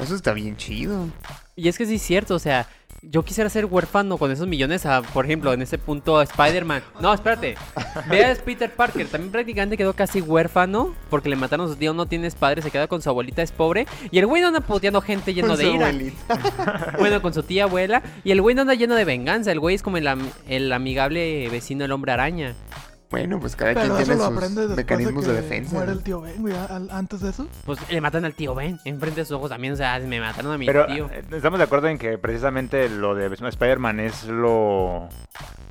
[0.00, 1.08] Eso está bien chido.
[1.54, 2.68] Y es que sí es cierto, o sea,
[3.00, 6.82] yo quisiera ser huérfano con esos millones a, por ejemplo, en ese punto a Spider-Man.
[7.00, 7.54] No, espérate.
[8.10, 12.04] Veas Peter Parker, también prácticamente quedó casi huérfano porque le mataron a su tío, no
[12.04, 13.86] tienes padre, se queda con su abuelita, es pobre.
[14.10, 15.86] Y el güey no anda puteando gente lleno Con de su ira.
[15.86, 16.94] abuelita.
[16.98, 18.02] Bueno, con su tía abuela.
[18.22, 20.70] Y el güey no anda lleno de venganza, el güey es como el, am- el
[20.74, 22.54] amigable vecino del hombre araña.
[23.10, 25.72] Bueno, pues cada Pero quien tiene lo sus aprende mecanismos de, de, defensa.
[25.74, 25.92] muere ¿no?
[25.98, 26.54] el tío Ben, güey.
[26.54, 27.46] al- Antes de eso.
[27.64, 30.52] Pues le matan al tío Ben, enfrente de sus ojos también, o sea, me mataron
[30.52, 31.08] a mi Pero tío.
[31.12, 35.08] eh, estamos de acuerdo en que precisamente lo de Spider-Man es lo,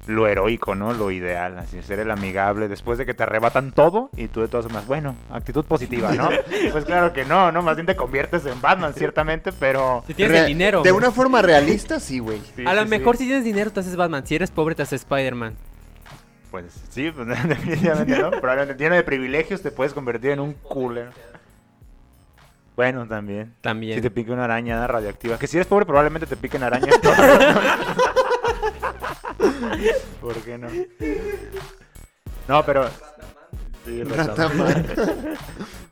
[0.08, 0.93] lo heroico, ¿no?
[0.93, 4.48] Lo ideal, así ser el amigable después de que te arrebatan todo y tú de
[4.48, 6.30] todas formas, bueno, actitud positiva, ¿no?
[6.71, 7.62] pues claro que no, ¿no?
[7.62, 10.04] Más bien te conviertes en Batman, ciertamente, pero...
[10.08, 10.84] Si tienes Re- el dinero.
[10.84, 12.39] De una forma realista, sí, güey.
[12.56, 13.24] sí, a lo sí, mejor sí.
[13.24, 15.54] si tienes dinero te haces Batman, si eres pobre te haces Spider-Man.
[16.56, 18.32] Pues sí, pues, definitivamente, ¿no?
[18.32, 21.10] Probablemente lleno de privilegios te puedes convertir en un cooler.
[22.78, 23.54] Bueno, también.
[23.60, 23.98] También.
[23.98, 25.38] Si te pica una araña radioactiva.
[25.38, 26.98] Que si eres pobre, probablemente te piquen arañas.
[30.22, 30.70] ¿Por qué no?
[32.48, 32.88] No, pero.
[33.86, 34.02] Sí.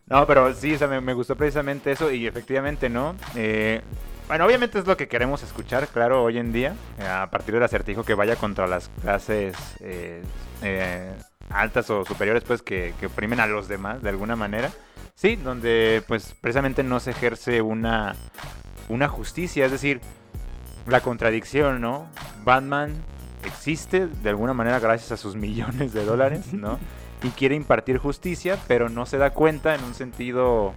[0.06, 3.18] No, pero sí, o sea, me, me gustó precisamente eso y efectivamente, ¿no?
[3.36, 3.82] Eh,
[4.28, 7.64] bueno, obviamente es lo que queremos escuchar, claro, hoy en día, eh, a partir del
[7.64, 10.24] acertijo que vaya contra las clases eh,
[10.62, 11.12] eh,
[11.50, 14.72] altas o superiores, pues, que, que oprimen a los demás de alguna manera.
[15.16, 18.16] Sí, donde, pues, precisamente no se ejerce una,
[18.90, 20.02] una justicia, es decir,
[20.88, 22.08] la contradicción, ¿no?
[22.44, 22.94] Batman
[23.46, 26.80] existe de alguna manera gracias a sus millones de dólares, ¿no?
[27.24, 30.74] Y quiere impartir justicia, pero no se da cuenta en un sentido...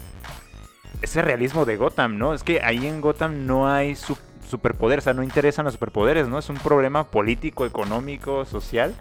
[1.02, 2.34] Ese realismo de Gotham, ¿no?
[2.34, 6.28] Es que ahí en Gotham no hay su- superpoderes, o sea, no interesan los superpoderes,
[6.28, 6.38] ¿no?
[6.38, 8.94] Es un problema político, económico, social.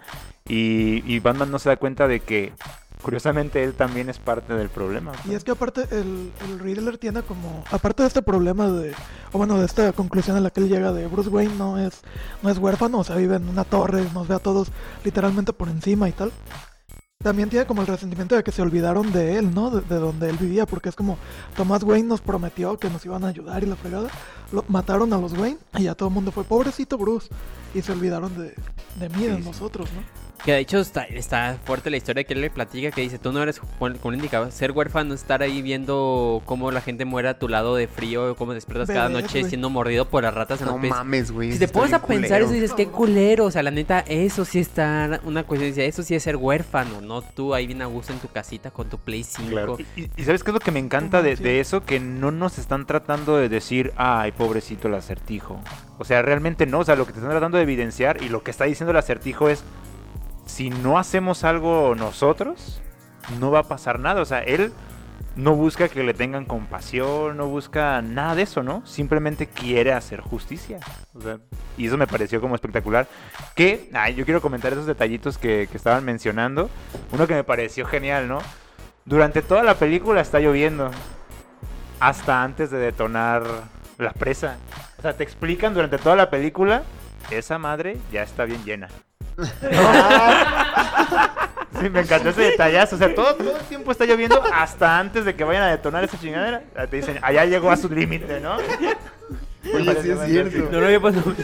[0.48, 2.52] Y, Batman no se da cuenta de que,
[3.02, 5.10] curiosamente, él también es parte del problema.
[5.28, 8.94] Y es que aparte el, el Riddler tiene como, aparte de este problema de,
[9.32, 12.02] o bueno, de esta conclusión a la que él llega de Bruce Wayne no es,
[12.42, 14.70] no es huérfano, o sea, vive en una torre, nos ve a todos
[15.04, 16.30] literalmente por encima y tal.
[17.22, 19.70] También tiene como el resentimiento de que se olvidaron de él, ¿no?
[19.70, 21.18] De, de donde él vivía, porque es como
[21.56, 24.08] Thomas Wayne nos prometió que nos iban a ayudar y la fregada.
[24.52, 27.28] Lo, mataron a los Wayne y ya todo el mundo fue, pobrecito Bruce.
[27.74, 28.54] Y se olvidaron de,
[29.00, 30.25] de mí, de Sí, nosotros, ¿no?
[30.44, 33.32] Que de hecho está, está fuerte la historia que él le platica, que dice, tú
[33.32, 37.38] no eres, como él indicaba, ser huérfano, estar ahí viendo cómo la gente muere a
[37.38, 40.72] tu lado de frío, cómo despiertas cada noche siendo mordido por las ratas en No
[40.72, 40.90] los pies.
[40.90, 41.52] mames, güey.
[41.52, 44.60] Si te pones a pensar eso dices, qué culero, o sea, la neta, eso sí
[44.60, 48.12] está una cuestión, dice, eso sí es ser huérfano, no tú ahí bien a gusto
[48.12, 49.50] en tu casita con tu Play 5.
[49.50, 49.78] Claro.
[49.96, 51.84] Y, ¿sabes qué es lo que me encanta de, de eso?
[51.84, 55.60] Que no nos están tratando de decir, ay, pobrecito el acertijo.
[55.98, 56.80] O sea, realmente no.
[56.80, 58.98] O sea, lo que te están tratando de evidenciar y lo que está diciendo el
[58.98, 59.64] acertijo es,
[60.46, 62.80] si no hacemos algo nosotros,
[63.38, 64.22] no va a pasar nada.
[64.22, 64.72] O sea, él
[65.34, 68.84] no busca que le tengan compasión, no busca nada de eso, ¿no?
[68.86, 70.80] Simplemente quiere hacer justicia.
[71.14, 71.38] O sea,
[71.76, 73.06] y eso me pareció como espectacular.
[73.54, 76.70] Que, ay, yo quiero comentar esos detallitos que, que estaban mencionando.
[77.12, 78.38] Uno que me pareció genial, ¿no?
[79.04, 80.90] Durante toda la película está lloviendo.
[82.00, 83.44] Hasta antes de detonar
[83.98, 84.56] la presa.
[84.98, 86.82] O sea, te explican durante toda la película.
[87.30, 88.88] Esa madre ya está bien llena.
[91.80, 92.96] sí, me encantó ese detallazo.
[92.96, 96.04] O sea, todo, todo el tiempo está lloviendo hasta antes de que vayan a detonar
[96.04, 96.64] esa chingadera.
[96.74, 98.56] Ya Te dicen, allá llegó a su límite, ¿no?
[99.74, 100.68] Oye, sí es cierto.
[100.70, 101.34] No lo había pasado.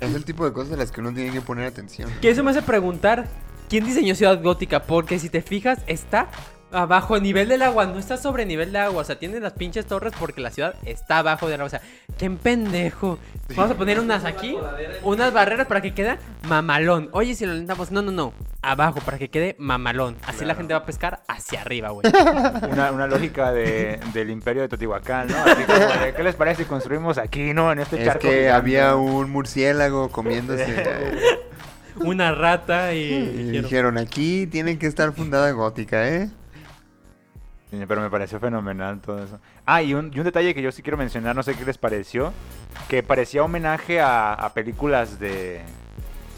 [0.00, 2.10] Es el tipo de cosas a las que uno tiene que poner atención.
[2.20, 3.26] Que eso me hace preguntar,
[3.68, 4.84] ¿quién diseñó Ciudad Gótica?
[4.84, 6.28] Porque si te fijas, está
[6.72, 9.02] abajo a nivel del agua, no está sobre nivel de agua.
[9.02, 11.66] O sea, tiene las pinches torres porque la ciudad está abajo del agua.
[11.66, 11.80] O sea,
[12.18, 13.18] qué pendejo.
[13.54, 14.56] Vamos a poner unas aquí,
[15.02, 17.08] unas barreras para que quede mamalón.
[17.12, 18.32] Oye, si lo lentamos, no, no, no.
[18.60, 20.16] Abajo para que quede mamalón.
[20.26, 22.06] Así la gente va a pescar hacia arriba, güey.
[22.70, 25.36] Una, una lógica de, del imperio de Teotihuacán, ¿no?
[25.36, 27.72] Así como de, ¿qué les parece si construimos aquí, no?
[27.72, 28.20] En este Es charco.
[28.22, 28.50] que gigante?
[28.50, 30.66] había un murciélago comiéndose.
[32.00, 32.98] Una rata y...
[32.98, 36.28] y dijeron, dijeron, aquí tiene que estar fundada gótica, ¿eh?
[37.70, 39.38] Pero me pareció fenomenal todo eso.
[39.66, 41.76] Ah, y un, y un detalle que yo sí quiero mencionar, no sé qué les
[41.76, 42.32] pareció,
[42.88, 45.62] que parecía homenaje a, a películas de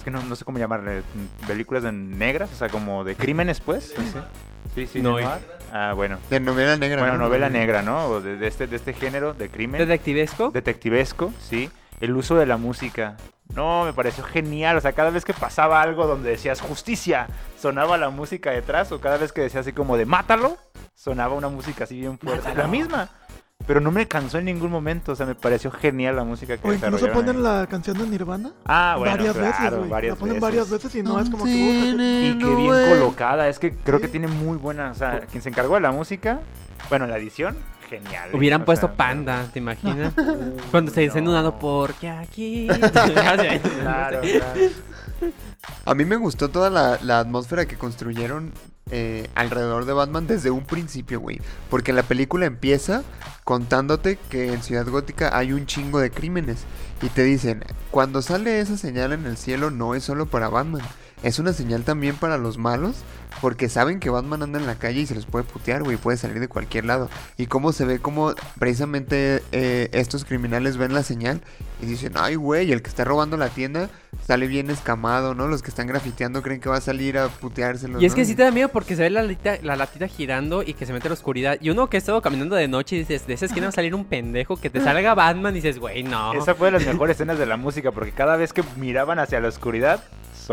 [0.00, 3.16] es que no, no sé cómo llamarle, mm, películas de negras, o sea, como de
[3.16, 3.94] crímenes, pues.
[3.94, 4.02] Sí,
[4.74, 5.26] sí, sí No, noir.
[5.70, 6.18] Ah, bueno.
[6.30, 7.02] De novela negra.
[7.02, 7.24] Bueno, ¿no?
[7.24, 8.06] novela negra, ¿no?
[8.06, 9.78] O de, de este, de este género de crimen.
[9.78, 10.52] ¿Detectivesco?
[10.52, 11.70] detectivesco, sí.
[12.00, 13.18] El uso de la música.
[13.54, 14.76] No, me pareció genial.
[14.76, 17.26] O sea, cada vez que pasaba algo donde decías justicia,
[17.58, 18.92] sonaba la música detrás.
[18.92, 20.56] O cada vez que decía así como de mátalo,
[20.94, 22.54] sonaba una música así bien fuerte.
[22.54, 23.08] La misma.
[23.66, 25.12] Pero no me cansó en ningún momento.
[25.12, 27.60] O sea, me pareció genial la música que O incluso desarrollaron ponen ahí.
[27.60, 29.90] la canción de Nirvana Ah, bueno, varias claro, veces, güey.
[29.90, 30.42] varias La ponen veces.
[30.42, 31.50] varias veces y no es como que...
[31.50, 33.48] Y No, bien colocada.
[33.48, 34.12] Es que creo que Sí.
[34.12, 34.90] tiene muy buena.
[34.92, 36.40] O sea, quien se encargó de la música,
[36.88, 37.56] bueno, la edición,
[37.90, 38.30] genial.
[38.32, 40.14] Hubieran puesto sea, panda, ¿te imaginas?
[40.70, 41.58] Cuando se dicen no.
[41.58, 42.68] porque aquí.
[42.92, 43.42] Claro,
[43.82, 44.20] claro.
[45.84, 48.52] A mí me gustó toda la, la atmósfera que construyeron
[48.90, 51.40] eh, alrededor de Batman desde un principio, güey.
[51.68, 53.02] Porque la película empieza
[53.44, 56.64] contándote que en Ciudad Gótica hay un chingo de crímenes.
[57.02, 60.82] Y te dicen, cuando sale esa señal en el cielo no es solo para Batman.
[61.22, 62.96] Es una señal también para los malos.
[63.40, 65.96] Porque saben que Batman anda en la calle y se los puede putear, güey.
[65.96, 67.08] Puede salir de cualquier lado.
[67.38, 71.40] Y cómo se ve como precisamente eh, estos criminales ven la señal
[71.80, 73.88] y dicen, ay, güey, el que está robando la tienda
[74.26, 75.46] sale bien escamado, ¿no?
[75.46, 78.02] Los que están grafiteando creen que va a salir a puteárselos.
[78.02, 78.16] Y es ¿no?
[78.16, 80.84] que sí te da miedo porque se ve la latita, la latita girando y que
[80.84, 81.56] se mete a la oscuridad.
[81.60, 83.72] Y uno que ha estado caminando de noche y dices, de esa esquina va a
[83.72, 86.34] salir un pendejo, que te salga Batman y dices, güey, no.
[86.34, 89.40] Esa fue de las mejores escenas de la música, porque cada vez que miraban hacia
[89.40, 90.02] la oscuridad,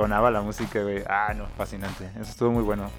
[0.01, 1.03] sonaba la música, güey.
[1.10, 2.05] Ah, no, fascinante.
[2.19, 2.89] Eso estuvo muy bueno.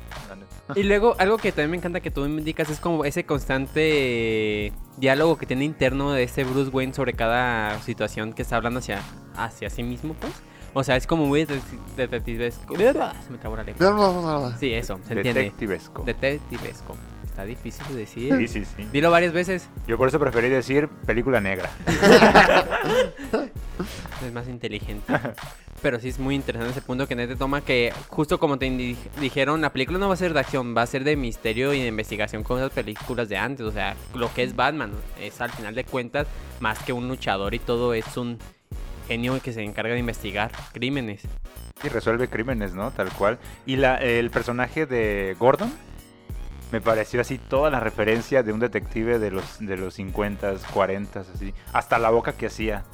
[0.75, 4.73] Y luego, algo que también me encanta que tú me indicas es como ese constante
[4.97, 9.01] diálogo que tiene interno de ese Bruce Wayne sobre cada situación que está hablando hacia,
[9.37, 10.33] hacia sí mismo, pues.
[10.75, 12.77] O sea, es como muy detec- detectivesco.
[12.77, 13.91] Se me trabó la lengua.
[13.91, 14.59] No, no, no, no.
[14.59, 15.45] Sí, eso, se entiende.
[15.45, 16.03] Detectivesco.
[16.05, 16.97] Detectivesco.
[17.39, 18.37] Está difícil de decir.
[18.37, 18.89] Sí, sí, sí.
[18.93, 19.69] Dilo varias veces.
[19.87, 21.71] Yo por eso preferí decir película negra.
[24.27, 25.13] Es más inteligente.
[25.81, 28.69] Pero sí es muy interesante ese punto que Nete toma que justo como te
[29.21, 31.81] dijeron, la película no va a ser de acción, va a ser de misterio y
[31.81, 33.65] de investigación con esas películas de antes.
[33.65, 36.27] O sea, lo que es Batman es al final de cuentas
[36.59, 38.39] más que un luchador y todo es un
[39.07, 41.23] genio que se encarga de investigar crímenes.
[41.85, 42.91] Y resuelve crímenes, ¿no?
[42.91, 43.39] Tal cual.
[43.65, 45.73] Y la, el personaje de Gordon
[46.73, 51.21] me pareció así toda la referencia de un detective de los, de los 50, 40,
[51.21, 51.55] así.
[51.73, 52.85] Hasta la boca que hacía.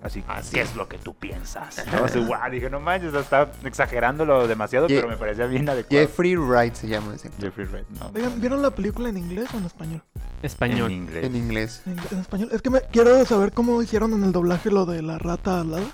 [0.00, 0.22] Así,
[0.52, 1.84] ¿qué es lo que tú piensas?
[1.92, 2.04] ¿No?
[2.04, 6.06] Así, guau, dije, no manches, está exagerándolo demasiado, Ye- pero me parecía bien adecuado.
[6.06, 7.30] Jeffrey Wright se llama ese.
[7.40, 8.12] Jeffrey Wright, no.
[8.14, 10.02] Oigan, ¿vieron la película en inglés o en español?
[10.42, 10.92] Español.
[10.92, 11.24] En inglés.
[11.24, 11.82] En inglés.
[11.86, 12.48] En, ingle- en español.
[12.52, 15.86] Es que me quiero saber cómo hicieron en el doblaje lo de la rata alada.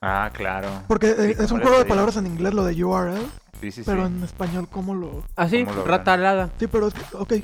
[0.00, 0.68] Ah, claro.
[0.86, 3.18] Porque eh, Sí, es un ¿cómo juego de palabras en inglés lo de URL,
[3.60, 4.12] Sí, sí, pero sí.
[4.14, 5.24] en español cómo lo...
[5.36, 6.50] Así, ¿Cómo lo rata alada.
[6.58, 7.34] Sí, pero es que, ok.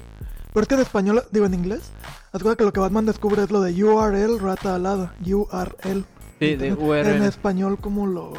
[0.53, 1.91] Pero es que en español, digo en inglés,
[2.33, 5.15] haz cuenta que lo que Batman descubre es lo de URL rata alada.
[5.21, 6.05] URL.
[6.39, 7.07] Sí, de URL.
[7.17, 8.35] En español, ¿cómo lo,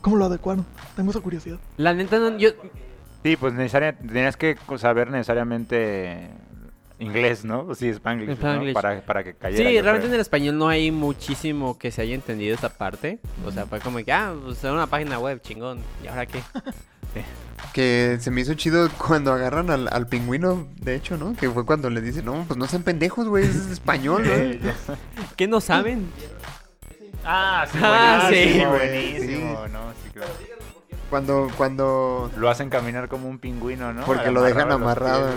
[0.00, 0.64] cómo lo adecuaron?
[0.96, 1.58] Tengo esa curiosidad.
[1.76, 2.50] La neta, no, yo,
[3.22, 6.30] Sí, pues necesaria, tenías que saber necesariamente
[6.98, 7.74] inglés, ¿no?
[7.74, 8.36] Sí, Spanglish.
[8.72, 9.70] Para, para que cayera.
[9.70, 13.18] Sí, realmente en el español no hay muchísimo que se haya entendido esa parte.
[13.46, 15.80] O sea, fue como que, ah, pues era una página web, chingón.
[16.02, 16.40] ¿Y ahora qué?
[17.72, 21.34] Que se me hizo chido cuando agarran al, al pingüino, de hecho, ¿no?
[21.36, 24.52] Que fue cuando le dicen, no, pues no sean pendejos, güey, es español, ¿no?
[24.66, 24.74] ya.
[25.36, 26.08] ¿Qué no saben?
[27.24, 29.80] Ah, sí, Ah, buenísimo, sí, buenísimo, ¿no?
[30.02, 30.32] Sí, claro.
[31.10, 32.30] Cuando, cuando...
[32.36, 34.04] Lo hacen caminar como un pingüino, ¿no?
[34.04, 35.30] Porque lo dejan Amarrado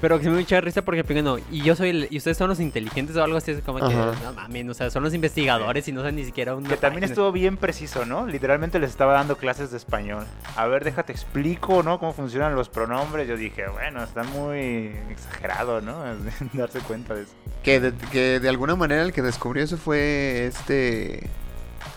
[0.00, 2.48] Pero que se me mucha risa porque primero, y yo soy el, y ustedes son
[2.48, 5.86] los inteligentes o algo así, es como que, no mames, o sea, son los investigadores
[5.88, 8.26] y no saben ni siquiera una Que también estuvo bien preciso, ¿no?
[8.26, 10.24] Literalmente les estaba dando clases de español.
[10.56, 11.98] A ver, déjate explico, ¿no?
[11.98, 13.28] Cómo funcionan los pronombres.
[13.28, 16.02] Yo dije, bueno, está muy exagerado, ¿no?
[16.54, 17.32] Darse cuenta de eso.
[17.62, 21.28] Que de, que de alguna manera el que descubrió eso fue este...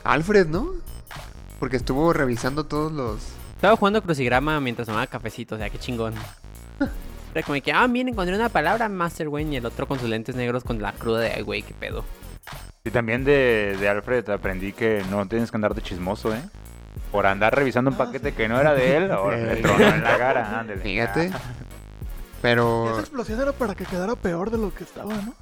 [0.03, 0.73] Alfred, ¿no?
[1.61, 3.19] Porque estuvo revisando todos los...
[3.55, 6.15] Estaba jugando crucigrama mientras tomaba cafecito, o sea, qué chingón.
[7.35, 10.09] Era como que, ah, miren, encontré una palabra, Master Wayne, y el otro con sus
[10.09, 12.03] lentes negros con la cruda de, ay, güey, qué pedo.
[12.83, 16.41] Y también de, de Alfred aprendí que no tienes que andar de chismoso, ¿eh?
[17.11, 20.03] Por andar revisando un Ah, paquete que no era de él, ahora le tronó en
[20.03, 20.81] la cara, ándale.
[20.81, 21.29] Fíjate.
[21.31, 21.39] Ah,
[22.41, 22.89] Pero...
[22.89, 25.35] esa explosión era para que quedara peor de lo que estaba, ¿no?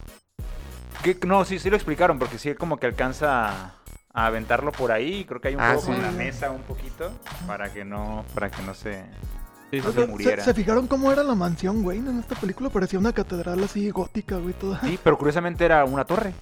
[1.01, 3.75] que- no, sí, sí lo explicaron, porque sí como que alcanza
[4.13, 5.25] a, aventarlo por ahí.
[5.25, 5.91] Creo que hay un Ah, juego sí.
[5.91, 7.11] con la mesa un poquito
[7.47, 9.03] para que no, para que no se,
[9.71, 10.43] Sí, no se ¿Se, muriera.
[10.43, 11.99] se fijaron cómo era la mansión, güey?
[11.99, 14.79] En esta película parecía una catedral así gótica, güey, toda.
[14.81, 16.33] Sí, pero curiosamente era una torre.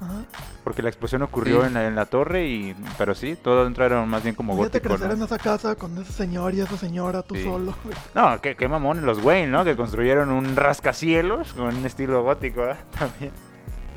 [0.00, 0.24] Ajá.
[0.64, 1.68] Porque la explosión ocurrió Sí.
[1.68, 2.74] en, la, en la torre y...
[2.98, 5.14] Pero sí, todo dentro era más bien como Fíjate gótico, crecer ¿no?
[5.14, 7.44] en esa casa con ese señor y esa señora, tú Sí.
[7.44, 7.96] solo, güey.
[8.14, 9.64] No, qué, qué mamón los Wayne, ¿no?
[9.64, 12.76] Que construyeron un rascacielos con un estilo gótico, ¿eh?
[12.98, 13.30] También.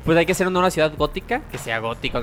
[0.04, 2.22] Pues hay que hacer una ciudad gótica, que sea gótica.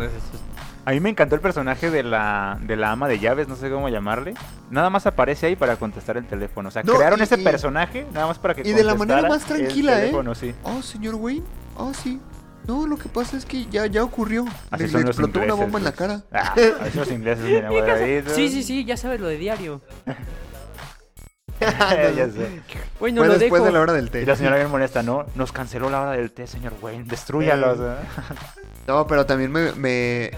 [0.87, 3.69] A mí me encantó el personaje de la, de la ama de llaves, no sé
[3.69, 4.35] cómo llamarle.
[4.69, 6.69] Nada más aparece ahí para contestar el teléfono.
[6.69, 8.95] O sea, No, crearon y- ese y- personaje nada más para que y de la
[8.95, 9.99] manera más el tranquila, ¿eh?
[10.03, 10.55] teléfono, sí.
[10.63, 11.43] Oh, señor Wayne.
[11.75, 12.21] Oh, sí.
[12.67, 14.45] No, lo que pasa es que ya, ya ocurrió.
[14.71, 16.21] Así Le, son le los explotó una bomba en la cara.
[16.31, 17.69] Ah, así los ingleses, mira.
[18.33, 19.81] Sí, sí, sí, ya sabes lo de diario.
[21.59, 22.61] ya sé.
[22.99, 23.65] Bueno, Fue lo después dejo.
[23.65, 24.25] de la hora del Y té.
[24.25, 25.25] la señora bien molesta, ¿no?
[25.35, 27.03] Nos canceló la hora del té, señor Wayne.
[27.05, 27.73] Destrúyalo.
[27.73, 27.77] Eh.
[27.77, 27.97] sea.
[28.87, 30.31] No, pero también me, me,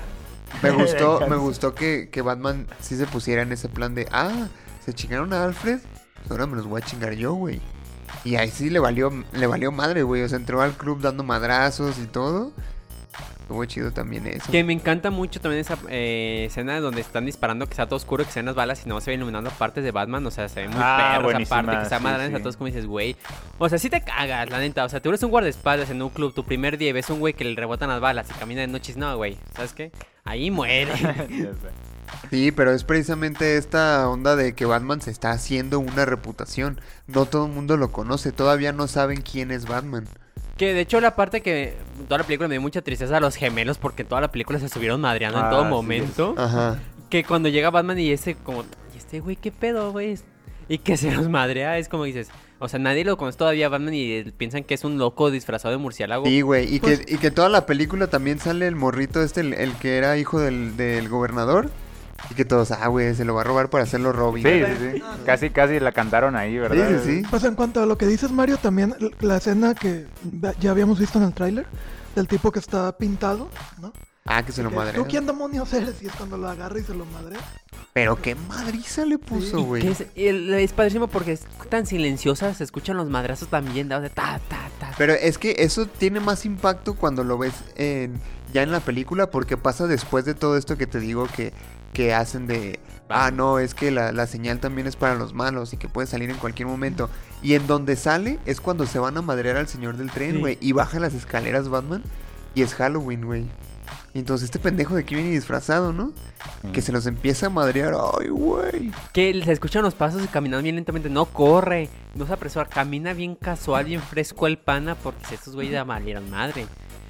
[0.64, 4.48] me gustó, Me gustó que, que Batman sí se pusiera en ese plan de, ah,
[4.84, 5.80] se chingaron a Alfred,
[6.16, 7.62] pues ahora me los voy a chingar yo, güey.
[8.24, 10.24] Y ahí sí le valió, le valió madre, güey.
[10.24, 12.52] O sea, entró al club dando madrazos y todo.
[13.50, 14.52] Estuvo chido también eso.
[14.52, 18.24] Que me encanta mucho también esa eh, escena donde están disparando, que está todo oscuro,
[18.24, 20.24] que se ven las balas y no se ven iluminando partes de Batman.
[20.28, 22.42] O sea, se ve muy Ah, perro esa parte, que está sí, madrando sí.
[22.42, 23.16] a todos como dices, güey.
[23.58, 24.86] O sea, sí te cagas, la neta.
[24.86, 27.20] O sea, tú eres un guardaespaldas en un club, tu primer día y ves un
[27.20, 28.98] güey que le rebotan las balas y camina de noches.
[28.98, 29.92] No, güey, ¿sabes qué?
[30.26, 30.92] Ahí muere.
[32.32, 36.82] Sí, pero es precisamente esta onda de que Batman se está haciendo una reputación.
[37.08, 40.08] No todo el mundo lo conoce, todavía no saben quién es Batman.
[40.60, 41.74] Que de hecho la parte que
[42.08, 44.66] toda la película me dio mucha tristeza a los gemelos porque toda la película se
[44.68, 46.36] estuvieron madreando en Ah, todo sí, momento.
[46.38, 46.78] Ajá.
[47.10, 50.20] Que cuando llega Batman y ese como, ¿y este güey qué pedo, güey?
[50.68, 52.30] Y que se los madrea, es como dices,
[52.60, 55.32] o sea, nadie lo conoce todavía a Batman y eh, piensan que es un loco
[55.32, 56.26] disfrazado de murciélago.
[56.26, 56.76] Sí, güey.
[56.76, 59.74] Y, Pues- que, y que toda la película también sale el morrito este, el, el
[59.78, 61.72] que era hijo del, del gobernador.
[62.30, 64.44] Y que todos, ah, güey, se lo va a robar para hacerlo Robin.
[64.44, 65.04] Sí, sí, sí.
[65.26, 67.02] Casi, casi la cantaron ahí, sí, ¿verdad?
[67.04, 67.28] sí, sí.
[67.30, 70.08] Pues en cuanto a lo que dices, Mario, también la escena que
[70.60, 71.66] ya habíamos visto en el tráiler
[72.16, 73.50] del tipo que está pintado,
[73.82, 73.94] ¿no?
[74.26, 74.94] Ah, que se lo madre.
[74.94, 76.04] ¿Tú quién demonios eres?
[76.04, 77.40] Y es cuando lo agarra y se lo madrea.
[77.94, 79.84] Pero qué madriza le puso, güey.
[79.88, 84.00] es, padrísimo porque es tan silenciosa, se escuchan los madrazos también, ¿no?
[84.02, 84.92] de ta, ta, ta.
[84.98, 88.22] Pero es que eso tiene más impacto cuando lo ves en,
[88.54, 91.52] ya en la película porque pasa después de todo esto que te digo que,
[91.94, 92.80] que hacen de...
[93.12, 96.06] Ah, no, es que la, la señal también es para los malos y que puede
[96.08, 97.10] salir en cualquier momento.
[97.42, 100.40] Y en donde sale es cuando se van a madrear al señor del tren, Sí.
[100.40, 100.58] güey.
[100.62, 102.04] Y baja las escaleras Batman
[102.54, 103.46] y es Halloween, güey.
[104.14, 106.12] Y Entonces este pendejo de aquí viene disfrazado, ¿no?
[106.72, 107.96] Que se los empieza a madrear.
[108.20, 108.92] Ay, güey.
[109.12, 111.10] Que se escuchan los pasos y caminando bien lentamente.
[111.10, 115.56] No corre, no se apresura, camina bien casual, bien fresco el pana, porque si estos
[115.56, 116.68] güeyes ya valieron madre.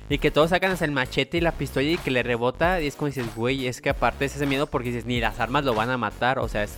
[0.10, 2.82] Y que todos sacan hasta el machete y la pistola y que le rebota.
[2.82, 5.40] Y es como dices, güey, es que aparte es ese miedo porque dices, ni las
[5.40, 6.40] armas lo van a matar.
[6.40, 6.76] O sea, es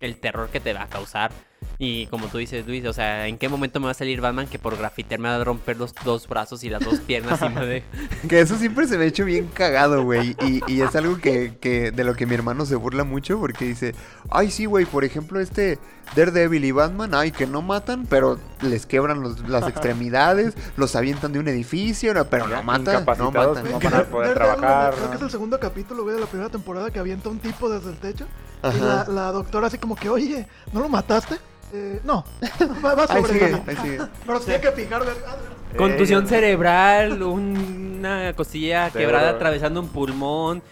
[0.00, 1.32] el terror que te va a causar.
[1.78, 4.46] Y como tú dices, Luis, o sea, ¿en qué momento me va a salir Batman
[4.46, 7.48] que por grafitear me va a romper los dos brazos y las dos piernas y
[7.50, 7.82] me de...
[8.28, 10.34] Que eso siempre se me ha hecho bien cagado, güey.
[10.42, 13.66] Y, y es algo que, que de lo que mi hermano se burla mucho porque
[13.66, 13.94] dice,
[14.30, 15.78] ay, sí, güey, por ejemplo, este
[16.14, 21.32] Daredevil y Batman, ay, que no matan, pero les quebran los- las extremidades, los avientan
[21.32, 23.64] de un edificio, no, pero no matan, no matan.
[23.70, 24.94] no van a poder trabajar.
[24.94, 27.68] Creo que es el segundo capítulo, güey, de la primera temporada que avienta un tipo
[27.68, 28.26] desde el techo.
[28.74, 29.04] Y Ajá.
[29.08, 31.36] la, la doctora así como que, oye, ¿no lo mataste?
[31.72, 32.24] Eh, no,
[32.84, 33.98] va, va Ahí sobre sigue, ahí sigue.
[34.26, 35.36] Pero se tiene que fijar, ¿verdad?
[35.76, 39.00] Contusión Eh, cerebral, una costilla Seguro.
[39.00, 40.62] quebrada atravesando un pulmón.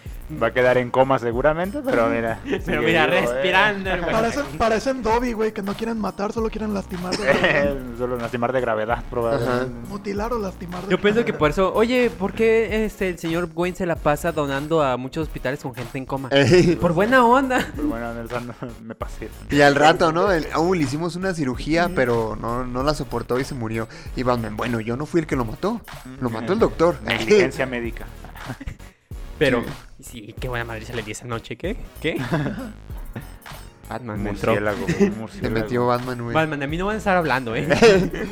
[0.43, 2.41] Va a quedar en coma seguramente, pero mira.
[2.65, 3.21] Pero mira, vivo, eh.
[3.21, 3.91] respirando.
[3.91, 4.13] güey.
[4.13, 7.15] Parecen, parecen Dobby, güey, que no quieren matar, solo quieren lastimar.
[7.17, 7.95] de.
[7.99, 9.89] Solo lastimar de gravedad, probablemente.
[9.89, 10.85] Mutilar o lastimar.
[10.85, 13.97] de Yo pienso que por eso, oye, ¿por qué este, el señor Wayne se la
[13.97, 16.29] pasa donando a muchos hospitales con gente en coma?
[16.33, 16.77] Ey.
[16.77, 17.67] Por buena onda.
[17.77, 18.53] Pero bueno, Nelson,
[18.83, 19.29] me pasé.
[19.51, 20.33] Y al rato, ¿no?
[20.33, 23.89] El- uh, le hicimos una cirugía, pero no, no la soportó y se murió.
[24.17, 25.81] Y Batman, bueno, yo no fui el que lo mató,
[26.21, 26.97] lo mató el doctor.
[27.03, 28.07] Negligencia médica.
[29.39, 29.65] Pero,
[30.01, 31.77] sí, qué buena madre se le di esa noche, ¿qué?
[32.01, 32.17] ¿Qué?
[33.89, 34.53] Batman me entró.
[34.53, 34.87] Murciélago.
[34.89, 35.55] Se murciélago.
[35.55, 36.35] metió Batman, güey.
[36.35, 37.69] Batman, de mí no van a estar hablando, ¿eh?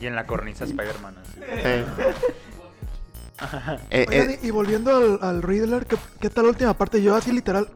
[0.00, 1.14] Y en la cornisa Spider-Man.
[1.40, 1.84] Eh.
[3.90, 7.02] Eh, Oigan, eh, y, y volviendo al, al Riddler, ¿qué, ¿qué tal la última parte?
[7.02, 7.68] Yo así literal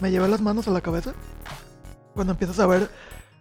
[0.00, 1.12] me llevé las manos a la cabeza
[2.14, 2.88] cuando empiezas a ver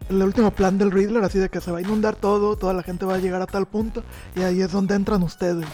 [0.09, 2.81] el último plan del Riddler, así de que se va a inundar todo, toda la
[2.81, 4.03] gente va a llegar a tal punto
[4.35, 5.67] y ahí es donde entran ustedes.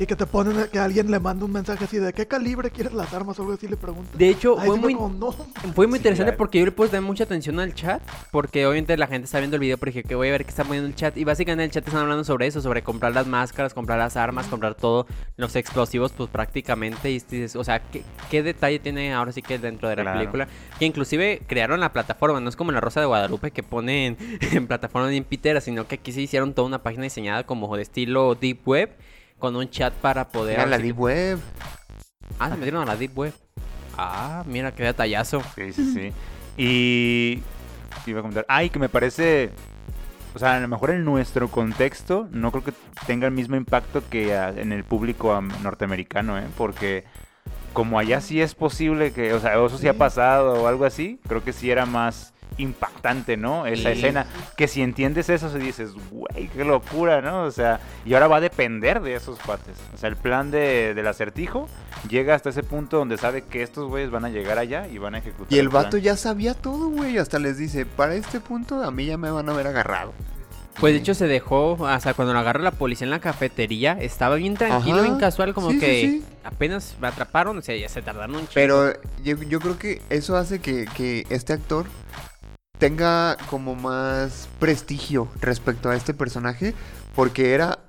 [0.00, 2.92] Y que te ponen, que alguien le manda un mensaje así de ¿qué calibre quieres
[2.92, 3.36] las armas?
[3.38, 4.16] o algo así le preguntan.
[4.16, 5.32] De hecho, fue muy, como, no.
[5.74, 6.36] fue muy Sí, interesante claro.
[6.38, 8.00] porque yo le puse mucha atención al chat.
[8.30, 10.50] Porque obviamente la gente está viendo el video, pero dije que voy a ver qué
[10.50, 11.16] está poniendo el chat.
[11.16, 14.46] Y básicamente el chat están hablando sobre eso: sobre comprar las máscaras, comprar las armas,
[14.46, 17.10] comprar todo, los explosivos, pues prácticamente.
[17.10, 20.18] Y dices, o sea, ¿qué, qué detalle tiene ahora sí que dentro de la Claro.
[20.20, 20.48] película?
[20.78, 24.16] Que inclusive crearon la plataforma, no es como en la Rosa de Guadalupe que ponen
[24.52, 27.82] en plataformas bien piteras, sino que aquí se hicieron toda una página diseñada como de
[27.82, 28.90] estilo Deep Web.
[29.38, 30.54] Con un chat para poder.
[30.54, 31.38] era la Deep Web.
[32.38, 33.32] Ah, se metieron a la Deep Web.
[33.96, 35.42] Ah, mira qué detallazo.
[35.54, 36.12] Sí, sí, sí.
[36.56, 37.42] Y.
[38.06, 38.46] Iba a comentar.
[38.48, 39.50] Ay, que me parece.
[40.34, 42.72] O sea, a lo mejor en nuestro contexto no creo que
[43.06, 46.46] tenga el mismo impacto que en el público am, norteamericano, ¿eh?
[46.56, 47.04] Porque
[47.72, 51.20] como allá sí es posible que, o sea, eso sí ha pasado o algo así,
[51.26, 53.66] creo que sí era más impactante, ¿no?
[53.66, 53.98] Esa Sí.
[53.98, 54.26] escena.
[54.56, 57.42] Que si entiendes eso, se dices, güey, qué locura, ¿no?
[57.44, 59.76] O sea, y ahora va a depender de esos cuates.
[59.94, 61.68] O sea, el plan de, del acertijo
[62.08, 65.14] llega hasta ese punto donde sabe que estos güeyes van a llegar allá y van
[65.14, 65.52] a ejecutar.
[65.52, 65.84] Y el plan.
[65.84, 67.18] vato ya sabía todo, güey.
[67.18, 70.12] Hasta les dice, para este punto a mí ya me van a haber agarrado.
[70.80, 73.98] Pues de hecho se dejó, o sea, cuando lo agarra la policía en la cafetería,
[74.00, 75.02] estaba bien tranquilo, Ajá.
[75.08, 76.24] bien casual, como Sí, que sí.
[76.44, 78.52] apenas me atraparon, o sea, ya se tardaron un chingo.
[78.54, 78.92] Pero
[79.24, 81.86] yo, yo creo que eso hace que, que este actor
[82.78, 86.74] tenga como más prestigio respecto a este personaje.
[87.14, 87.80] Porque era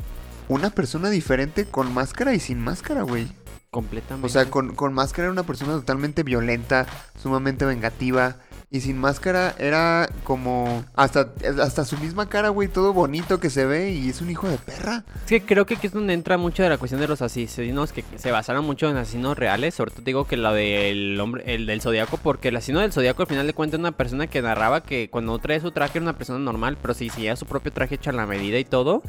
[0.47, 3.31] una persona diferente con máscara y sin máscara, güey.
[3.69, 4.25] completamente.
[4.25, 6.87] O sea, con, con máscara era una persona totalmente violenta,
[7.21, 8.37] sumamente vengativa.
[8.71, 13.65] Y sin máscara era como hasta, hasta su misma cara, güey, todo bonito que se
[13.65, 15.03] ve y es un hijo de perra.
[15.15, 17.91] Es que creo que aquí es donde entra mucho de la cuestión de los asesinos
[17.91, 19.73] que se basaron mucho en asesinos reales.
[19.73, 23.23] Sobre todo digo que la del hombre, el del zodiaco, porque el asesino del zodiaco
[23.23, 26.03] al final de cuentas es una persona que narraba que cuando trae su traje era
[26.03, 29.01] una persona normal, pero si seguía su propio traje hecho a la medida y todo.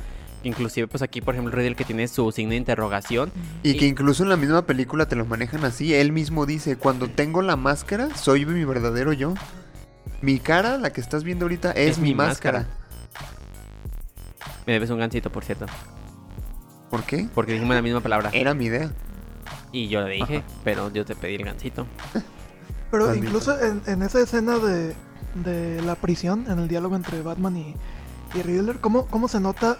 [0.42, 3.30] Inclusive, pues aquí, por ejemplo, Riddle que tiene su signo de interrogación.
[3.62, 5.94] Y Y- que incluso en la misma película te lo manejan así.
[5.94, 9.34] Él mismo dice, cuando tengo la máscara, soy mi verdadero yo.
[10.22, 12.66] Mi cara, la que estás viendo ahorita, es, Es mi mi máscara.
[14.66, 15.66] Me debes un gancito, por cierto.
[16.90, 17.28] ¿Por qué?
[17.34, 18.30] Porque dijimos la misma palabra.
[18.32, 18.90] Era mi idea.
[19.72, 21.86] Y yo le dije, pero yo te pedí el gancito.
[22.90, 23.26] Pero Maldito.
[23.26, 24.96] incluso en, en esa escena de,
[25.44, 27.76] de la prisión, en el diálogo entre Batman y,
[28.34, 29.78] y Riddler, ¿cómo, ¿cómo se nota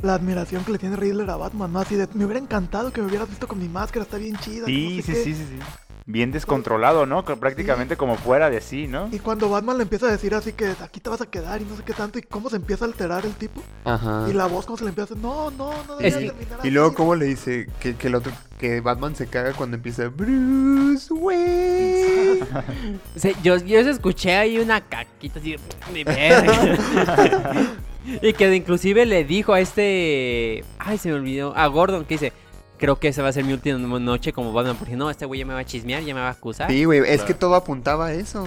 [0.00, 1.72] la admiración que le tiene Riddler a Batman?
[1.72, 1.80] ¿no?
[1.80, 4.60] Así de, me hubiera encantado que me hubieras visto con mi máscara, está bien chida.
[4.62, 5.24] no Sí, sé sí, qué".
[5.24, 5.58] sí, sí, sí.
[6.04, 7.24] Bien descontrolado, ¿no?
[7.24, 9.08] Que Prácticamente como fuera de sí, ¿no?
[9.12, 11.64] Y cuando Batman le empieza a decir así que aquí te vas a quedar y
[11.64, 14.26] no sé qué tanto, y cómo se empieza a alterar el tipo, Ajá.
[14.28, 16.70] y la voz cómo se le empieza a hacer, no, no, no Es- terminar Y
[16.70, 16.96] luego, así".
[16.96, 22.40] ¿cómo le dice que, que el otro, que Batman se caga cuando empieza Bruce Wayne?
[23.14, 25.60] Sí, yo, yo escuché ahí una caquita así de.
[28.22, 30.64] y que inclusive le dijo a este.
[30.78, 31.56] Ay, se me olvidó.
[31.56, 32.32] A Gordon que dice.
[32.78, 34.74] Creo que esa va a ser mi última noche como Batman.
[34.76, 36.68] Porque no, este güey ya me va a chismear, ya me va a acusar.
[36.68, 37.26] Sí, güey, es Claro.
[37.26, 38.44] que todo apuntaba a eso.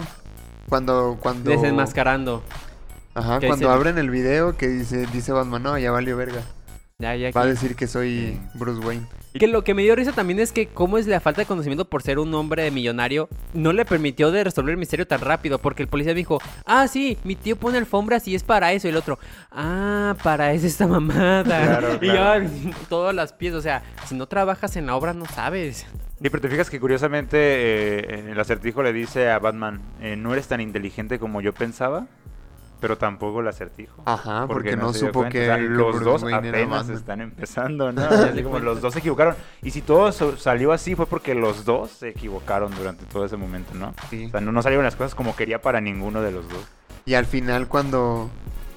[0.67, 1.51] Cuando, cuando...
[1.51, 2.43] Desenmascarando.
[3.13, 6.41] Ajá, cuando dice- abren el video que dice, dice Batman, no, ya valió verga.
[6.99, 7.31] Ya, ya.
[7.31, 9.05] Va a decir que soy Bruce Wayne.
[9.37, 11.83] Que lo que me dio risa también es que cómo es la falta de conocimiento
[11.83, 15.83] por ser un hombre millonario no le permitió de resolver el misterio tan rápido porque
[15.83, 18.95] el policía dijo, ah sí, mi tío pone alfombras y es para eso y el
[18.95, 19.19] otro,
[19.51, 21.43] ah, para eso esta mamada.
[21.43, 22.45] Claro, y ya
[22.89, 25.85] todas las piezas, o sea, si no trabajas en la obra no sabes.
[26.21, 30.31] Y pero te fijas que curiosamente eh, el acertijo le dice a Batman, eh, no
[30.31, 32.07] eres tan inteligente como yo pensaba,
[32.79, 34.01] pero tampoco el acertijo.
[34.05, 37.91] Ajá, porque, no, supo que, O sea, que los Bruce dos Wayne apenas están empezando,
[37.91, 38.01] ¿no?
[38.03, 39.35] Así como los dos se equivocaron.
[39.61, 43.73] Y si todo salió así fue porque los dos se equivocaron durante todo ese momento,
[43.73, 43.93] ¿no?
[44.09, 44.25] Sí.
[44.25, 46.65] O sea, no, no salieron las cosas como quería para ninguno de los dos.
[47.05, 48.29] Y al final cuando,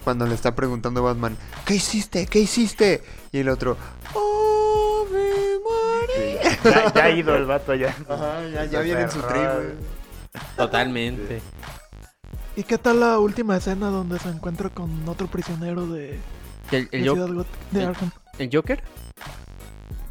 [0.05, 2.26] cuando le está preguntando Batman, ¿qué hiciste?
[2.26, 3.03] ¿Qué hiciste?
[3.32, 3.76] Y el otro,
[4.14, 6.59] ¡Ave María!
[6.64, 7.94] Ya, ya ha ido el vato ya.
[8.09, 9.28] Ajá, ya, ya viene en su aferró.
[9.28, 9.74] tri, güey.
[12.59, 16.18] ¿Y qué tal la última escena donde se encuentra con otro prisionero de,
[16.72, 18.11] ¿El, el de Jo- Ciudad Got- de el- Arkham?
[18.38, 18.82] el Joker?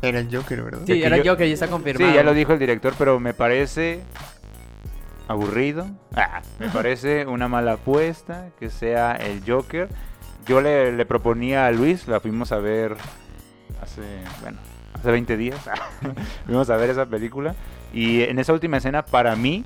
[0.02, 0.82] Era el Joker, ¿verdad?
[0.88, 2.10] Sí, era yo- Joker, ya está confirmado.
[2.10, 4.00] Sí, ya lo dijo el director, pero me parece
[5.28, 5.88] aburrido.
[6.16, 9.90] Ah, me parece una mala apuesta que sea el Joker.
[10.46, 12.96] Yo le, le proponía a Luis, la fuimos a ver
[13.82, 14.02] hace,
[14.42, 14.58] bueno,
[14.94, 15.60] hace 20 días.
[16.46, 17.56] fuimos a ver esa película.
[17.92, 19.66] Y en esa última escena, para mí,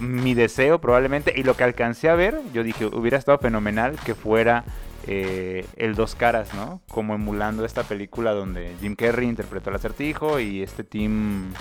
[0.00, 4.14] mi deseo probablemente, y lo que alcancé a ver, yo dije, hubiera estado fenomenal que
[4.14, 4.64] fuera
[5.06, 6.82] eh, el Dos Caras, ¿no?
[6.90, 11.52] Como emulando esta película donde Jim Carrey interpretó al acertijo y este team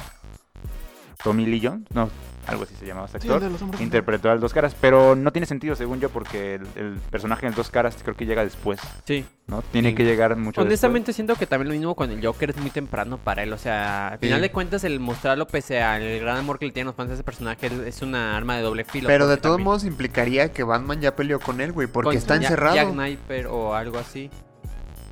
[1.24, 2.10] Tommy Lee Jones, no,
[2.48, 5.16] algo así se llamaba ese Sí, actor, de los hombres interpretó al Dos Caras, pero
[5.16, 8.44] no tiene sentido según yo porque el, el personaje del Dos Caras creo que llega
[8.44, 9.26] después, Sí.
[9.48, 9.62] ¿no?
[9.72, 9.96] Tiene Sí.
[9.96, 13.18] que llegar mucho Honestamente siento que también lo mismo con el Joker es muy temprano
[13.18, 14.42] para él, o sea, al final Sí.
[14.44, 17.24] de cuentas el mostrarlo pese al gran amor que le tienen los fans a ese
[17.24, 19.08] personaje es- una arma de doble filo.
[19.08, 22.18] Pero de todos también- modos implicaría que Batman ya peleó con él, güey, porque con
[22.18, 22.76] está encerrado.
[22.76, 24.30] Jack Sniper o algo así.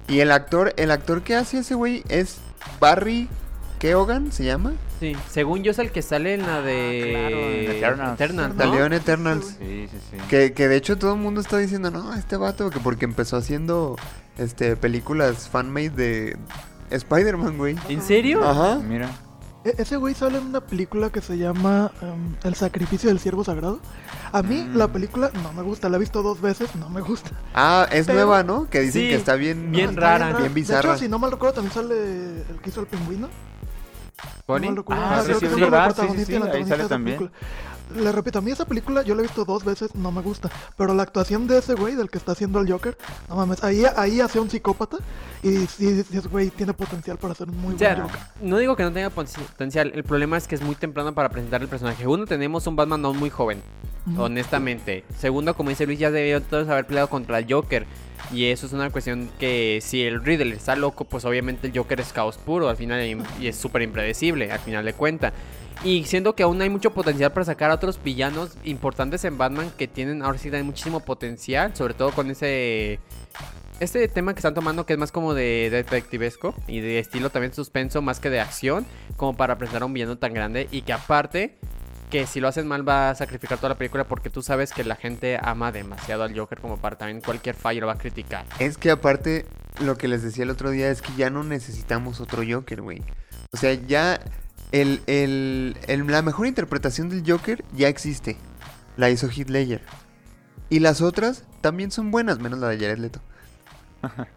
[0.08, 2.38] Y el actor, el actor que hace ese güey es
[2.80, 3.28] Barry
[3.80, 4.74] Keoghan, ¿se llama?
[5.00, 8.14] Sí, según yo es el que sale en la de claro, en Eternals.
[8.22, 8.64] Eternals, ¿No?
[8.64, 9.46] Salió en Eternals.
[9.46, 10.18] Sí, Sí, sí, sí.
[10.30, 13.36] Que, que de hecho todo el mundo está diciendo, no, este vato, que porque empezó
[13.38, 13.98] haciendo
[14.38, 16.38] este películas fanmade de
[16.92, 17.76] Spider-Man, güey.
[17.90, 18.44] ¿En serio?
[18.48, 18.76] Ajá.
[18.80, 19.10] Mira.
[19.66, 23.44] E- ese güey sale en una película que se llama em, El sacrificio del siervo
[23.44, 23.80] sagrado.
[24.32, 24.78] A mí Mm.
[24.78, 27.32] la película no me gusta, la he visto dos veces, no me gusta.
[27.54, 28.70] Ah, es Pero- nueva, ¿no?
[28.70, 29.72] Que dicen Sí, que está bien...
[29.72, 30.28] bien Está rara.
[30.38, 30.92] Bien De bizarra.
[30.92, 31.96] hecho, si no mal recuerdo, también sale
[32.50, 33.28] el que hizo el pingüino.
[34.46, 34.76] ¿Colin?
[34.76, 34.84] No.
[34.90, 37.18] Ah, Ajá, sí, sí, es verdad, sí, sí, ahí sale también.
[37.18, 37.40] película.
[37.96, 40.50] Le repito, a mí esa película yo la he visto dos veces, no me gusta.
[40.76, 42.98] Pero la actuación de ese güey, del que está haciendo el Joker,
[43.30, 44.98] no mames, ahí, ahí hace un psicópata.
[45.44, 48.20] Y sí, sí, ese güey tiene potencial para ser muy O sea, buen Joker.
[48.42, 51.62] no digo que no tenga potencial, el problema es que es muy temprano para presentar
[51.62, 52.08] el personaje.
[52.08, 53.62] Uno, tenemos un Batman no muy joven,
[54.18, 55.04] Honestamente.
[55.18, 57.86] Segundo, como dice Luis, ya debió todos haber peleado contra el Joker.
[58.32, 62.00] Y eso es una cuestión que si el Riddle está loco, pues obviamente el Joker
[62.00, 63.04] es caos puro al final
[63.40, 65.32] y- es súper impredecible al final de cuenta.
[65.84, 69.72] Y siento que aún hay mucho potencial para sacar a otros villanos importantes en Batman
[69.78, 73.00] que tienen ahora sí muchísimo potencial, sobre todo con ese
[73.82, 77.54] este tema que están tomando que es más como de detectivesco y de estilo también
[77.54, 78.86] suspenso más que de acción,
[79.18, 81.58] como para presentar un villano tan grande y que aparte
[82.10, 84.84] que si lo hacen mal va a sacrificar toda la película porque tú sabes que
[84.84, 88.46] la gente ama demasiado al Joker como para también cualquier fallo lo va a criticar.
[88.60, 89.46] Es que aparte,
[89.82, 93.02] lo que les decía el otro día es que ya no necesitamos otro Joker, güey.
[93.52, 94.20] O sea, ya
[94.72, 98.38] el, el- el- la mejor interpretación del Joker ya existe.
[98.98, 99.82] La hizo Heath Ledger.
[100.70, 103.22] Y las otras también son buenas, menos la de Jared Leto.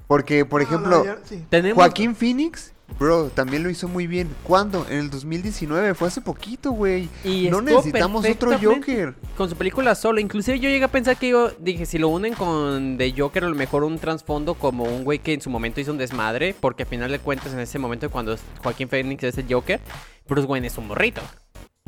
[0.07, 1.45] Porque, por ejemplo, ayer, sí.
[1.51, 4.29] Tenemos Joaquín Phoenix, bro, también lo hizo muy bien.
[4.43, 4.87] ¿Cuándo?
[4.89, 7.09] En el 2019, fue hace poquito, güey.
[7.25, 9.15] y No necesitamos otro Joker.
[9.37, 10.21] con su película solo.
[10.21, 13.49] Inclusive yo llegué a pensar que yo dije, si lo unen con The Joker, a
[13.49, 16.83] lo mejor un trasfondo como un güey que en su momento hizo un desmadre, porque
[16.85, 19.81] al final de cuentas en ese momento cuando Joaquín Phoenix es el Joker,
[20.29, 21.21] Bruce Wayne es un morrito.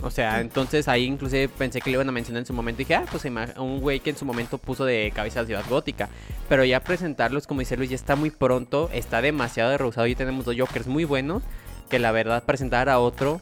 [0.03, 2.85] O sea, entonces ahí inclusive pensé que le iban a mencionar en su momento y
[2.85, 5.65] dije, ah, pues un güey que en su momento puso de cabeza a la ciudad
[5.69, 6.09] gótica.
[6.49, 10.45] Pero ya presentarlos, como dice Luis, ya está muy pronto, está demasiado rehusado y tenemos
[10.45, 11.43] dos Jokers muy buenos,
[11.89, 13.41] que la verdad presentar a otro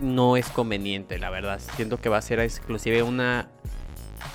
[0.00, 1.60] no es conveniente, la verdad.
[1.76, 3.48] Siento que va a ser exclusive una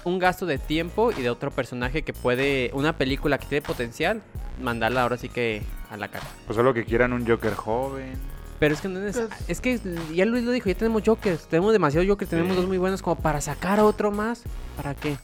[0.05, 4.21] un gasto de tiempo y de otro personaje que puede una película que tiene potencial
[4.61, 6.25] mandarla ahora sí que a la cara.
[6.45, 8.32] Pues solo que quieran un Joker joven.
[8.63, 9.77] Pero es que no es, Pues- es que
[10.13, 12.59] ya Luis lo dijo, ya tenemos Jokers, tenemos demasiados Jokers, tenemos Sí.
[12.59, 14.43] dos muy buenos como para sacar a otro más.
[14.77, 15.17] ¿Para qué?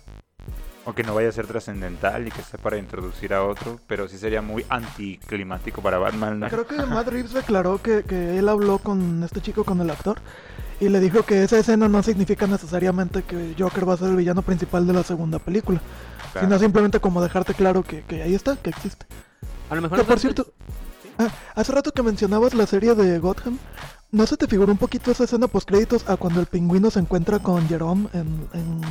[0.83, 3.79] O que no vaya a ser trascendental y que sea para introducir a otro.
[3.87, 6.41] Pero sí sería muy anticlimático para Batman.
[6.41, 6.49] ¿no?
[6.49, 10.17] Creo que Matt Reeves declaró que, que él habló con este chico, con el actor,
[10.81, 14.17] y le dijo que esa escena no significa necesariamente que Joker va a ser el
[14.17, 15.79] villano principal de la segunda película,
[16.33, 16.45] Claro.
[16.45, 19.05] sino simplemente como dejarte claro que, que ahí está, que existe.
[19.69, 20.51] A lo mejor Que no por es- cierto,
[21.20, 23.59] ah, hace rato que mencionabas la serie de Gotham,
[24.11, 26.99] ¿no se te figuró un poquito esa escena post créditos a cuando el pingüino se
[26.99, 28.82] encuentra con Jerome en, en,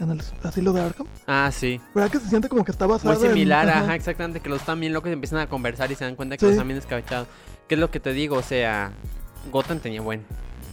[0.00, 1.06] en el asilo de Arkham?
[1.26, 1.80] Ah, sí.
[1.94, 3.80] ¿Verdad que se siente como que está basada Muy en- similar, ajá.
[3.84, 6.36] ajá, exactamente, que los están bien locos y empiezan a conversar y se dan cuenta
[6.36, 6.46] que Sí.
[6.46, 7.28] los están bien descabechados.
[7.68, 8.36] ¿Qué es lo que te digo?
[8.36, 8.92] O sea,
[9.50, 10.24] Gotham tenía buen,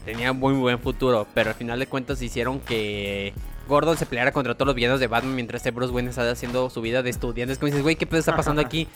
[0.06, 3.34] tenía muy buen futuro, pero al final de cuentas hicieron que
[3.70, 6.70] Gordon se peleara contra todos los villanos de Batman mientras este Bruce Wayne está haciendo
[6.70, 7.54] su vida de estudiante.
[7.54, 8.88] Es como dices, güey, ¿qué pedo está pasando aquí?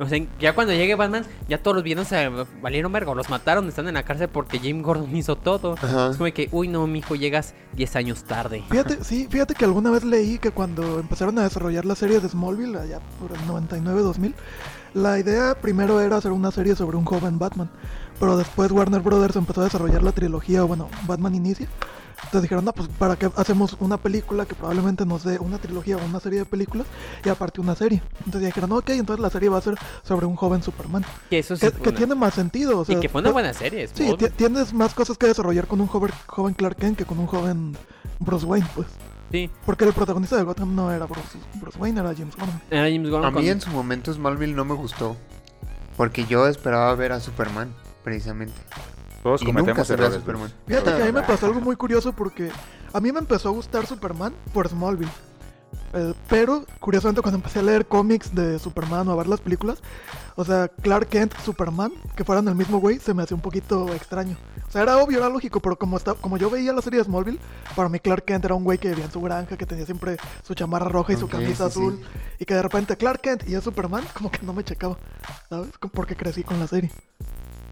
[0.00, 2.30] O sea, ya cuando llegue Batman, ya todos los villanos se
[2.62, 5.74] valieron verga, los mataron, están en la cárcel porque Jim Gordon hizo todo.
[5.74, 6.10] Ajá.
[6.10, 8.64] Es como que, uy, no, mijo, llegas 10 años tarde.
[8.70, 12.28] Fíjate, sí, fíjate que alguna vez leí que cuando empezaron a desarrollar la serie de
[12.28, 14.32] Smallville, allá por el 99-2000,
[14.94, 17.70] la idea primero era hacer una serie sobre un joven Batman,
[18.18, 21.68] pero después Warner Brothers empezó a desarrollar la trilogía, bueno, Batman Inicia.
[22.24, 25.96] Entonces dijeron, no, pues para qué hacemos una película que probablemente nos dé una trilogía
[25.96, 26.86] o una serie de películas
[27.24, 28.02] y aparte una serie.
[28.24, 31.04] Entonces dijeron, ok, entonces la serie va a ser sobre un joven Superman.
[31.28, 32.78] Que eso sí Que, que una- tiene más sentido.
[32.78, 33.88] O sea, Y que fue una buena serie.
[33.88, 34.28] Sí, Smallville.
[34.30, 37.26] ti- tienes más cosas que desarrollar con un joven, joven Clark Kent que con un
[37.26, 37.76] joven
[38.20, 38.86] Bruce Wayne, pues.
[39.32, 42.60] Sí, Porque el protagonista de Gotham no era Bruce, Bruce Wayne, era James Gordon.
[42.70, 45.16] era James Gordon A mí con- en su momento Smallville no me gustó.
[45.96, 47.72] Porque yo esperaba ver a Superman,
[48.04, 48.54] precisamente.
[49.22, 50.22] Todos Y nunca cometemos se ve a errores.
[50.22, 50.52] Superman.
[50.66, 52.50] Fíjate que a mí me pasó algo muy curioso porque
[52.92, 55.10] a mí me empezó a gustar Superman por Smallville.
[55.92, 59.78] Eh, pero, curiosamente, cuando empecé a leer cómics de Superman o a ver las películas,
[60.36, 63.92] o sea, Clark Kent, Superman, que fueran el mismo güey, se me hacía un poquito
[63.92, 64.36] extraño.
[64.68, 67.04] O sea, era obvio, era lógico, pero como, está, como yo veía la serie de
[67.04, 67.40] Smallville,
[67.74, 70.16] para mí Clark Kent era un güey que vivía en su granja, que tenía siempre
[70.44, 72.20] su chamarra roja y su camisa sí, azul, sí.
[72.38, 74.96] y que de repente Clark Kent y es Superman, como que no me checaba,
[75.48, 75.70] ¿sabes?
[75.92, 76.90] Porque crecí con la serie.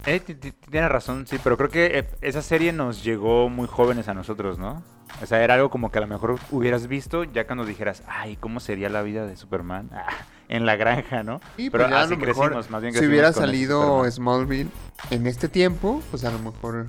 [0.09, 3.67] Eh, ti- ti- tienes razón, sí, pero creo que eh, esa serie nos llegó muy
[3.69, 4.83] jóvenes a nosotros, ¿no?
[5.23, 8.37] O sea, era algo como que a lo mejor hubieras visto ya cuando dijeras, ay,
[8.37, 9.91] ¿cómo sería la vida de Superman?
[9.99, 10.07] Ah,
[10.51, 11.43] en la granja, ¿no?
[11.59, 14.11] Y pero pues ya a así lo mejor, crecimos, más bien si hubiera salido.
[14.11, 14.71] Smallville
[15.11, 16.87] en este tiempo, pues a lo mejor...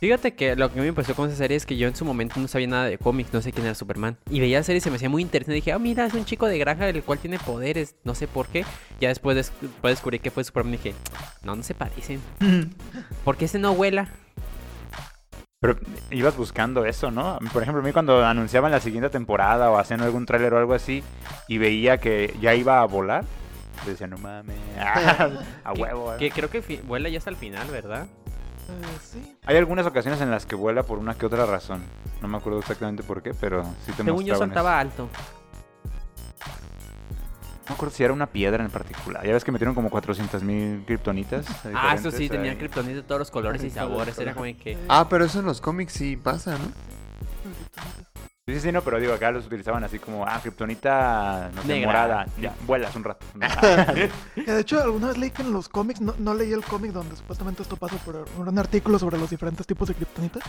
[0.00, 2.38] Fíjate que lo que me pasó con esa serie es que yo en su momento
[2.38, 4.16] no sabía nada de cómics, no sé quién era Superman.
[4.30, 5.54] Y veía la serie y se me hacía muy interesante.
[5.54, 8.46] Dije, ah, mira, es un chico de granja el cual tiene poderes, no sé por
[8.48, 8.64] qué.
[9.00, 10.94] Ya después, des- después descubrí que fue Superman y dije,
[11.42, 12.20] no, no se parecen.
[13.24, 14.08] ¿Por qué ese no vuela?
[15.60, 15.78] Pero
[16.10, 17.38] ibas buscando eso, ¿no?
[17.52, 20.74] Por ejemplo, a mí cuando anunciaban la siguiente temporada o hacían algún tráiler o algo
[20.74, 21.02] así
[21.48, 23.24] y veía que ya iba a volar,
[23.86, 24.56] decía, no mames,
[25.64, 26.12] a huevo.
[26.14, 26.18] ¿eh?".
[26.18, 28.06] Que creo que vuela ya hasta el final, ¿verdad?
[28.68, 29.36] Eh, sí.
[29.46, 31.82] Hay algunas ocasiones en las que vuela por una que otra razón.
[32.22, 35.08] No me acuerdo exactamente por qué, pero sí te Según yo saltaba alto.
[37.64, 39.26] No me acuerdo si era una piedra en particular.
[39.26, 41.46] Ya ves que metieron como 400.000 kriptonitas.
[41.74, 42.58] Ah, eso sí, diferentes tenía ahí.
[42.58, 44.18] kriptonita de todos los colores y sabores.
[44.18, 44.76] Era como que.
[44.88, 48.03] Ah, pero eso en los cómics sí pasa, ¿no?
[48.46, 51.68] Sí, sí, sí, no, pero digo, acá los utilizaban así como, ah, kriptonita, no sé,
[51.68, 51.86] Negra.
[51.86, 52.26] morada.
[52.38, 53.24] Ya, vuelas un rato.
[54.34, 56.92] Que de hecho, alguna vez leí que en los cómics, no, no leí el cómic
[56.92, 60.40] donde supuestamente esto pasa por un artículo sobre los diferentes tipos de kriptonita.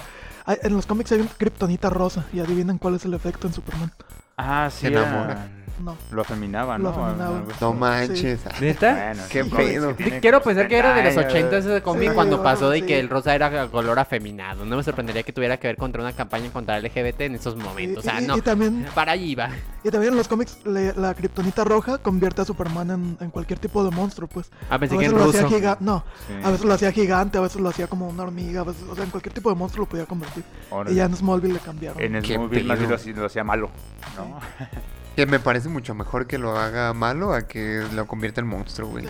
[0.46, 3.54] Hay- En los cómics hay un kriptonita rosa y adivinen cuál es el efecto en
[3.54, 3.94] Superman.
[4.36, 4.82] ah, sí.
[4.82, 5.48] Se era- enamora.
[5.84, 5.98] No.
[6.12, 7.44] Lo afeminaba, Lo ¿no?
[7.60, 8.40] No manches.
[8.62, 8.94] ¿Neta?
[8.94, 9.94] Bueno, Qué sí, pedo.
[9.98, 11.50] sí Quiero pensar que era de los 70 años.
[11.54, 12.88] 80 ese cómic Sí, cuando pasó de así.
[12.88, 14.64] que el rosa era color afeminado.
[14.66, 17.56] No me sorprendería que tuviera que ver contra una campaña contra el LGBT en esos
[17.58, 18.06] momentos.
[18.06, 18.38] O sea, y, no.
[18.38, 19.50] y también, Para allí iba.
[19.84, 23.60] y también en los cómics le- la kriptonita roja convierte a Superman en, en cualquier
[23.60, 24.50] tipo de monstruo, pues.
[24.70, 25.56] Ah, A pensé que veces en lo hacía ruso.
[25.56, 26.34] gigante, no, Sí.
[26.44, 28.96] a veces lo hacía gigante, a veces lo hacía como una hormiga, a veces, o
[28.96, 30.44] sea, en cualquier tipo de monstruo lo podía convertir.
[30.70, 30.94] Órale.
[30.94, 32.02] Y ya en Smallville le cambiaron.
[32.02, 33.70] En Qué Smallville más bien hacía- lo hacía malo,
[34.16, 34.40] ¿no?
[35.16, 38.90] Que me parece mucho mejor que lo haga malo a que lo convierta en monstruo,
[38.90, 39.08] güey.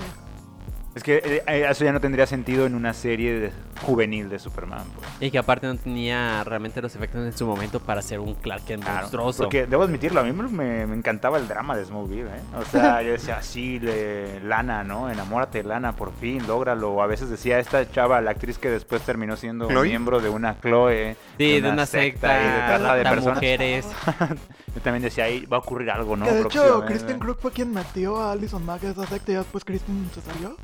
[0.96, 4.40] Es que eh, eh, eso ya no tendría sentido en una serie de- juvenil de
[4.40, 4.86] Superman.
[4.96, 5.06] pues.
[5.20, 8.64] Y que aparte no tenía realmente los efectos en su momento para ser un Clark
[8.64, 9.44] Kent Claro, monstruoso.
[9.44, 12.42] Porque debo admitirlo, a mí me, me encantaba el drama de Smallville, ¿eh?
[12.58, 15.10] O sea, yo decía, sí, le- Lana, ¿no?
[15.10, 17.02] Enamórate, Lana, por fin, lógralo.
[17.02, 19.90] A veces decía, esta chava, la actriz que después terminó siendo ¿Chloe?
[19.90, 21.18] miembro de una Chloe.
[21.38, 23.36] Sí, de una secta, y de trata de de personas.
[23.36, 23.86] mujeres.
[24.76, 26.26] Yo también decía, ahí va a ocurrir algo, ¿no?
[26.26, 26.86] Que de hecho.
[26.88, 30.22] Kristen Crook fue quien metió a Allison Mack a esa secta y después Kristen se
[30.22, 30.56] salió.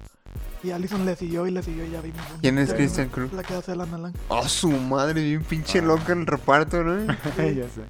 [0.63, 2.21] Y Allison le siguió y le siguió y ya vimos.
[2.41, 3.33] ¿Quién es vimos Crook?
[3.33, 4.13] La que hace Lana Lang.
[4.27, 5.83] Oh, su madre, bien pinche Ah.
[5.83, 7.05] loca el reparto, ¿no?
[7.37, 7.81] ya sé.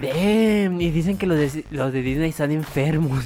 [0.00, 3.24] Damn, y dicen que los de, los de Disney están enfermos.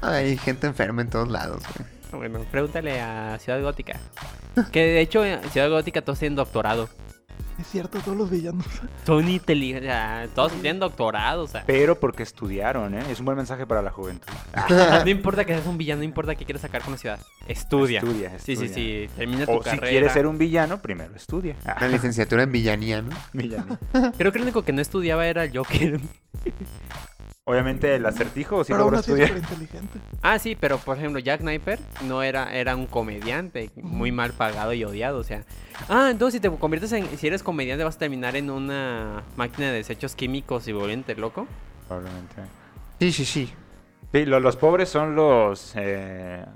[0.00, 2.28] Hay gente enferma en todos lados, güey.
[2.28, 3.98] Bueno, pregúntale a Ciudad Gótica.
[4.70, 6.88] Que de hecho, en Ciudad Gótica todos tienen doctorado.
[7.58, 8.64] Es cierto, todos los villanos.
[9.06, 11.62] Son inteligentes, todos tienen doctorado, o sea.
[11.66, 13.02] Pero porque estudiaron, ¿eh?
[13.10, 14.26] Es un buen mensaje para la juventud.
[15.04, 17.20] No importa que seas un villano, no importa qué quieras sacar con la ciudad.
[17.46, 18.00] Estudia.
[18.00, 18.74] Estudia, Sí, sí, estudia.
[18.74, 19.08] sí.
[19.16, 19.88] Termina tu O si carrera.
[19.88, 21.54] quieres ser un villano, primero estudia.
[21.64, 23.10] Ah, Una licenciatura en villanía, ¿no?
[23.32, 23.78] villano.
[24.18, 26.00] Creo que el único que no estudiaba era el Joker.
[27.54, 29.28] Obviamente el acertijo sí Pero logró es estudiar.
[29.28, 29.98] súper inteligente.
[30.22, 34.72] Ah, sí, pero por ejemplo, Jack Sniper no era, era un comediante muy mal pagado
[34.72, 35.44] y odiado, o sea.
[35.90, 39.66] Ah, entonces si te conviertes en, si eres comediante vas a terminar en una máquina
[39.66, 41.46] de desechos químicos y volviente loco.
[41.86, 42.34] Probablemente.
[42.98, 43.52] Sí, sí, sí.
[44.10, 46.46] Sí, lo- los pobres son los eh,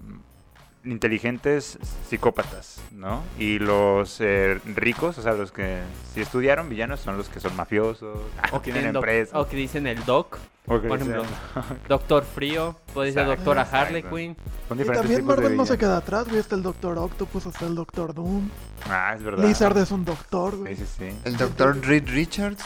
[0.90, 1.78] inteligentes
[2.08, 3.22] psicópatas, ¿no?
[3.38, 5.80] Y los eh, ricos, o sea, los que
[6.14, 8.18] sí estudiaron villanos, son los que son mafiosos,
[8.52, 9.34] o que tienen empresas.
[9.34, 11.76] o que dicen el doc, o que por dicen- ejemplo.
[11.88, 13.62] Doctor Frío, puede ser Doctora.
[13.70, 14.36] Harley Quinn.
[14.78, 16.38] Y también Marvel no se queda atrás, güey.
[16.40, 18.50] Está el Doctor Octopus, está el Doctor Doom.
[18.88, 19.44] Ah, es verdad.
[19.46, 20.76] Lizard es un doctor, güey.
[20.76, 21.18] Sí, sí, sí.
[21.24, 22.62] El doctor Reed Richards.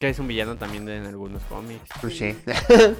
[0.00, 1.88] Que es un villano también de- en algunos cómics.
[2.00, 2.36] Touché.
[2.46, 2.96] En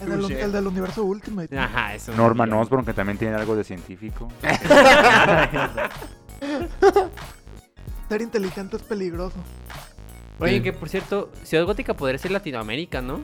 [0.00, 1.58] el, del universo Ultimate.
[1.58, 2.52] Ajá, es un Norman.
[2.52, 4.28] Osborn, que también tiene algo de científico.
[8.08, 9.36] Ser inteligente es peligroso.
[10.40, 10.62] Oye, Sí.
[10.62, 13.20] que por cierto, Ciudad Gótica podría ser Latinoamérica, ¿no?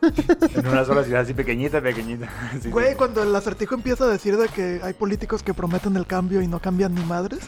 [0.02, 2.28] en una sola ciudad así pequeñita, pequeñita.
[2.52, 2.70] Sí, sí.
[2.70, 6.42] Güey, cuando el acertijo empieza a decir de que hay políticos que prometen el cambio
[6.42, 7.40] y no cambian ni madres,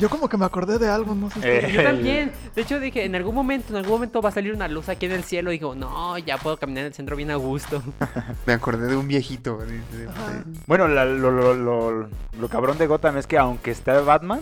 [0.00, 1.46] yo como que me acordé de algo, no sé si...
[1.46, 1.72] Eh.
[1.74, 2.32] Yo también.
[2.56, 5.06] De hecho, dije, en algún momento, en algún momento va a salir una luz aquí
[5.06, 5.52] en el cielo.
[5.52, 7.82] Y digo, no, ya puedo caminar en el centro bien a gusto.
[8.46, 9.58] Me acordé de un viejito.
[10.66, 12.08] Bueno, la- lo, lo, lo,
[12.40, 14.40] lo cabrón de Gotham es que aunque esté Batman,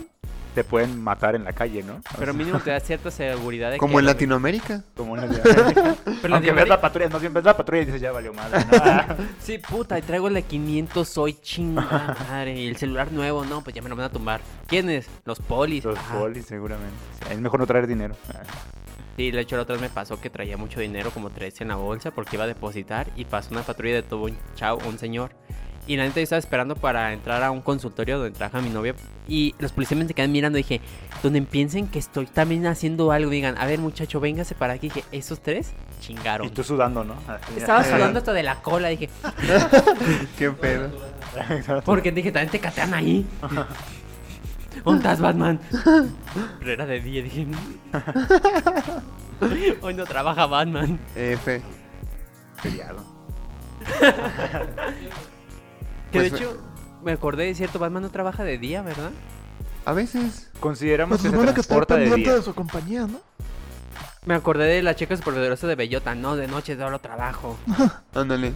[0.55, 2.01] te pueden matar en la calle, ¿no?
[2.17, 3.99] Pero mínimo te da cierta seguridad de Como que...
[3.99, 4.83] en Latinoamérica.
[4.95, 7.85] Como en el- Pero Aunque ves Latinoamérica- la patrulla, no siempre ves la patrulla y
[7.85, 8.59] dices, ya valió madre.
[8.65, 8.77] ¿no?
[8.83, 9.15] Ah.
[9.41, 12.59] Sí, puta, y traigo la 500, soy chingada madre.
[12.59, 14.41] Y el celular nuevo, no, pues ya me lo van a tumbar.
[14.67, 15.07] ¿Quiénes?
[15.25, 15.83] Los polis.
[15.85, 16.95] Los Ah, polis, seguramente.
[17.21, 18.15] Sí, es mejor no traer dinero.
[18.33, 18.41] Ah.
[19.17, 21.67] Sí, de hecho la otra vez me pasó que traía mucho dinero, como tres en
[21.67, 23.07] la bolsa, porque iba a depositar.
[23.15, 25.31] Y pasó una patrulla de todo un chavo, un señor.
[25.87, 28.93] Y la neta yo estaba esperando para entrar a un consultorio donde trabaja mi novia.
[29.27, 30.81] Y los policías me se quedan mirando y dije,
[31.23, 34.89] donde piensen que estoy también haciendo algo, digan, a ver muchacho, véngase para aquí.
[34.89, 36.47] dije, esos tres chingaron.
[36.47, 37.15] Y tú sudando, ¿no?
[37.57, 39.09] Estaba sudando hasta de la cola, dije,
[40.37, 40.89] Qué pedo.
[41.85, 43.25] porque dije, también te catean ahí.
[44.83, 45.59] ¿Dónde estás, Batman?
[46.59, 47.47] Pero era de día, dije.
[49.81, 50.99] Hoy no trabaja Batman.
[51.15, 51.61] F.
[52.61, 53.03] Feriado.
[56.11, 56.57] Que de Pues, hecho,
[57.03, 59.11] me acordé de cierto, Batman no trabaja de día, ¿verdad?
[59.85, 60.49] A veces.
[60.59, 62.35] Consideramos Pues que se que está de día.
[62.35, 63.21] de su compañía, ¿no?
[64.25, 66.13] Me acordé de la chica superpoderosa de Bellota.
[66.13, 67.57] No, de noche solo trabajo.
[68.13, 68.53] Ándale.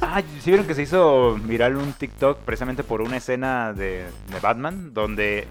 [0.00, 4.40] Ah, ¿sí vieron que se hizo viral un TikTok precisamente por una escena de, de
[4.40, 5.48] Batman donde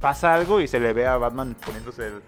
[0.00, 2.22] pasa algo y se le ve a Batman poniéndose el,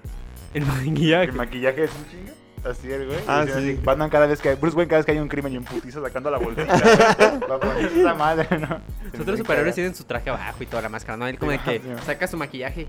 [0.54, 1.24] El maquillaje.
[1.24, 2.32] el maquillaje de su chinga?
[2.68, 3.18] Así el güey.
[3.28, 3.52] Ah, sí.
[3.52, 5.58] así, Batman cada vez que hay, Bruce Wayne cada vez que hay un crimen y
[5.58, 6.66] un putizo sacando la bolsita.
[7.50, 8.80] Va a poner esa madre, ¿no?
[9.12, 11.26] Los otros superhéroes tienen su traje abajo y toda la máscara, ¿no?
[11.28, 11.84] Él como de que Sí.
[12.04, 12.88] saca su maquillaje.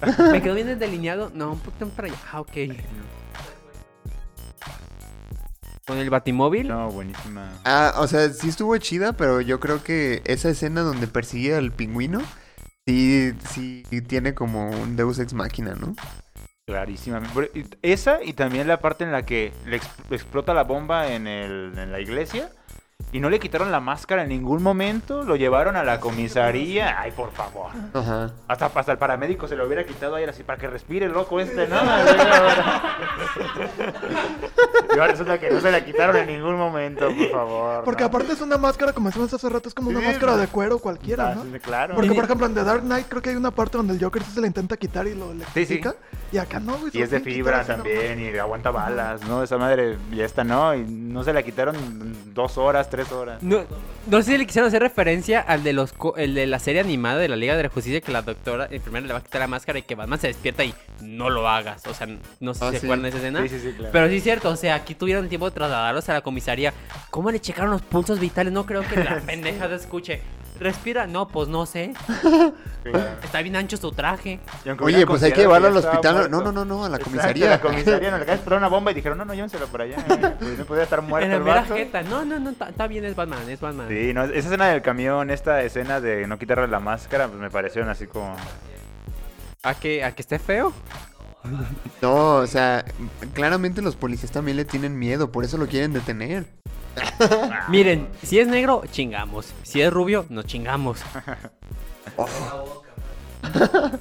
[0.32, 1.30] ¿Me quedó bien delineado?
[1.34, 2.16] No, un poquito para allá.
[2.32, 2.52] Ah, ok.
[5.86, 6.68] Con el batimóvil.
[6.68, 7.50] No, buenísima.
[7.64, 11.72] Ah, o sea, sí estuvo chida, pero yo creo que esa escena donde persigue al
[11.72, 12.20] pingüino,
[12.86, 15.94] sí, sí tiene como un Deus Ex Máquina, ¿no?
[17.54, 21.26] Y- Esa y también la parte en la que le ex- explota la bomba en,
[21.26, 22.50] el, en la iglesia
[23.10, 27.00] y no le quitaron la máscara en ningún momento, lo llevaron a la comisaría.
[27.00, 27.70] Ay, por favor.
[27.94, 28.32] Ajá.
[28.48, 31.40] Hasta, hasta el paramédico se lo hubiera quitado ahí así para que respire el loco
[31.40, 31.76] este, ¿no?
[34.90, 37.84] y ahora resulta que no se la quitaron en ningún momento, por favor.
[37.84, 38.08] Porque ¿no?
[38.08, 40.38] aparte es una máscara, como decimos hace rato, es como una Sí, máscara ¿no?
[40.38, 41.44] de cuero cualquiera, Ah, ¿no?
[41.44, 41.94] sí, claro.
[41.94, 44.22] Porque, por ejemplo, en The Dark Knight creo que hay una parte donde el Joker
[44.22, 45.36] sí se la intenta quitar y lo sí.
[45.36, 45.94] electrifica.
[46.30, 46.90] Y acá no, güey.
[46.92, 49.42] Y es de fibra también y aguanta balas, ¿no?
[49.42, 51.74] Esa madre y esta no, y no se la quitaron
[52.34, 53.42] dos horas, tres horas.
[53.42, 53.64] No,
[54.06, 56.80] no sé si le quisieron hacer referencia al de los co- el de la serie
[56.80, 59.22] animada de la Liga de la Justicia que la doctora en primero le va a
[59.22, 61.86] quitar la máscara y que Batman se despierta y no lo hagas.
[61.86, 62.06] O sea,
[62.40, 62.86] no sé Ah, si se sí.
[62.86, 63.42] acuerdan de esa escena.
[63.42, 63.92] Sí, sí, sí, claro.
[63.92, 66.72] Pero sí es cierto, o sea, aquí tuvieron tiempo de trasladarlos a la comisaría.
[67.10, 68.52] ¿Cómo le checaron los pulsos vitales?
[68.52, 70.20] No creo que la pendejada escuche.
[70.60, 71.06] ¿Respira?
[71.06, 71.92] No, pues no sé.
[73.22, 74.40] Está bien ancho su traje.
[74.80, 76.14] Oye, pues hay que llevarlo al hospital.
[76.14, 76.30] muerto.
[76.30, 77.46] No, no, no, no, a la Exacto, comisaría.
[77.46, 79.82] a la comisaría, no le de explotar una bomba y dijeron, no, no, llévenselo por
[79.82, 79.96] allá.
[80.08, 80.34] eh.
[80.38, 81.74] Pues no podía estar muerto en la el mera vato.
[81.76, 82.02] jeta.
[82.02, 83.86] No, no, no, está está bien, es Batman, es Batman.
[83.88, 87.50] Sí, no, esa escena del camión, esta escena de no quitarle la máscara, pues me
[87.50, 88.34] parecieron así como...
[89.62, 90.72] ¿A que, ¿A que esté feo?
[92.02, 92.84] No, o sea,
[93.34, 96.46] claramente los policías también le tienen miedo, por eso lo quieren detener.
[97.68, 99.52] Miren, si es negro, chingamos.
[99.62, 101.00] Si es rubio, nos chingamos.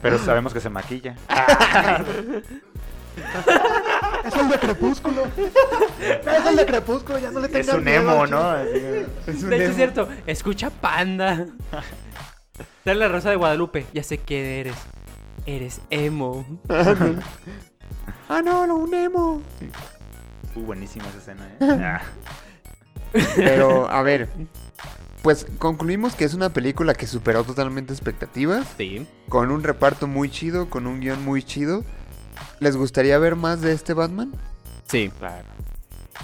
[0.02, 1.16] Pero sabemos que se maquilla.
[4.26, 5.24] Es el de Crepúsculo.
[6.00, 8.54] es el de Crepúsculo, ya no le Es tengan un emo, ¿no?
[8.54, 10.10] De hecho, es cierto.
[10.26, 11.46] Escucha panda.
[12.86, 13.86] En la Rosa de Guadalupe.
[13.94, 14.76] Ya sé quién eres.
[15.46, 16.46] Eres emo.
[18.30, 19.42] Ah, no, no, un emo.
[20.56, 22.00] Uh, buenísima esa escena, ¿eh?
[23.36, 24.30] Pero, a ver,
[25.24, 29.08] pues concluimos que es una película que superó totalmente expectativas, Sí.
[29.30, 31.84] con un reparto muy chido, con un guion muy chido.
[32.60, 34.32] ¿Les gustaría ver más de este Batman?
[34.88, 35.12] Sí.
[35.20, 35.46] Claro.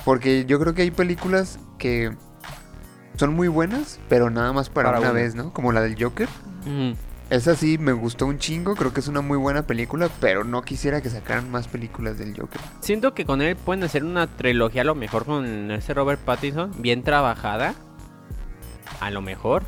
[0.05, 2.11] Porque yo creo que hay películas que
[3.17, 5.19] son muy buenas, pero nada más para, Para una uno.
[5.19, 5.53] vez, ¿no?
[5.53, 6.27] Como la del Joker.
[6.61, 6.95] Ujú.
[7.33, 10.61] Esa sí me gustó un chingo, creo que es una muy buena película, pero no
[10.61, 12.61] quisiera que sacaran más películas del Joker.
[12.79, 16.71] Siento que con él pueden hacer una trilogía a lo mejor con ese Robert Pattinson.
[16.77, 17.73] Bien trabajada.
[18.99, 19.63] A lo mejor.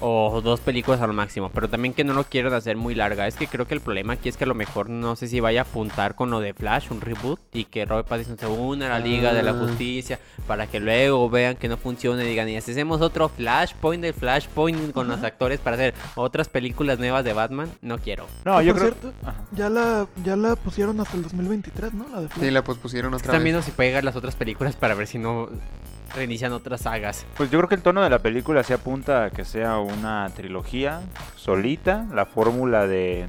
[0.00, 1.50] O dos películas a lo máximo.
[1.52, 3.26] Pero también que no lo quieren hacer muy larga.
[3.26, 5.40] Es que creo que el problema aquí es que a lo mejor no sé si
[5.40, 7.40] vaya a apuntar con lo de Flash, un reboot.
[7.52, 9.54] Y que Robert Pattinson se una a la Liga de la Ah.
[9.58, 10.18] Justicia.
[10.46, 14.92] Para que luego vean que no funciona y digan, y hacemos otro Flashpoint del Flashpoint
[14.92, 17.68] con los actores para hacer otras películas nuevas de Batman.
[17.82, 18.26] No quiero.
[18.44, 18.92] No, yo creo...
[18.92, 19.12] cierto,
[19.52, 22.06] ya la, ya la pusieron hasta el 2023, ¿no?
[22.08, 22.44] La de Flash.
[22.44, 23.44] Sí, la pospusieron otra Están vez.
[23.44, 25.48] viendo si pegan las otras películas para ver si no
[26.14, 27.26] reinician otras sagas.
[27.36, 30.28] Pues yo creo que el tono de la película se apunta a que sea una
[30.34, 31.00] trilogía
[31.36, 33.26] solita, la fórmula de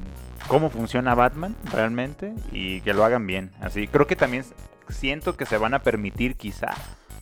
[0.48, 3.52] cómo funciona Batman realmente y que lo hagan bien.
[3.60, 4.44] Así, creo que también
[4.88, 6.74] siento que se van a permitir quizá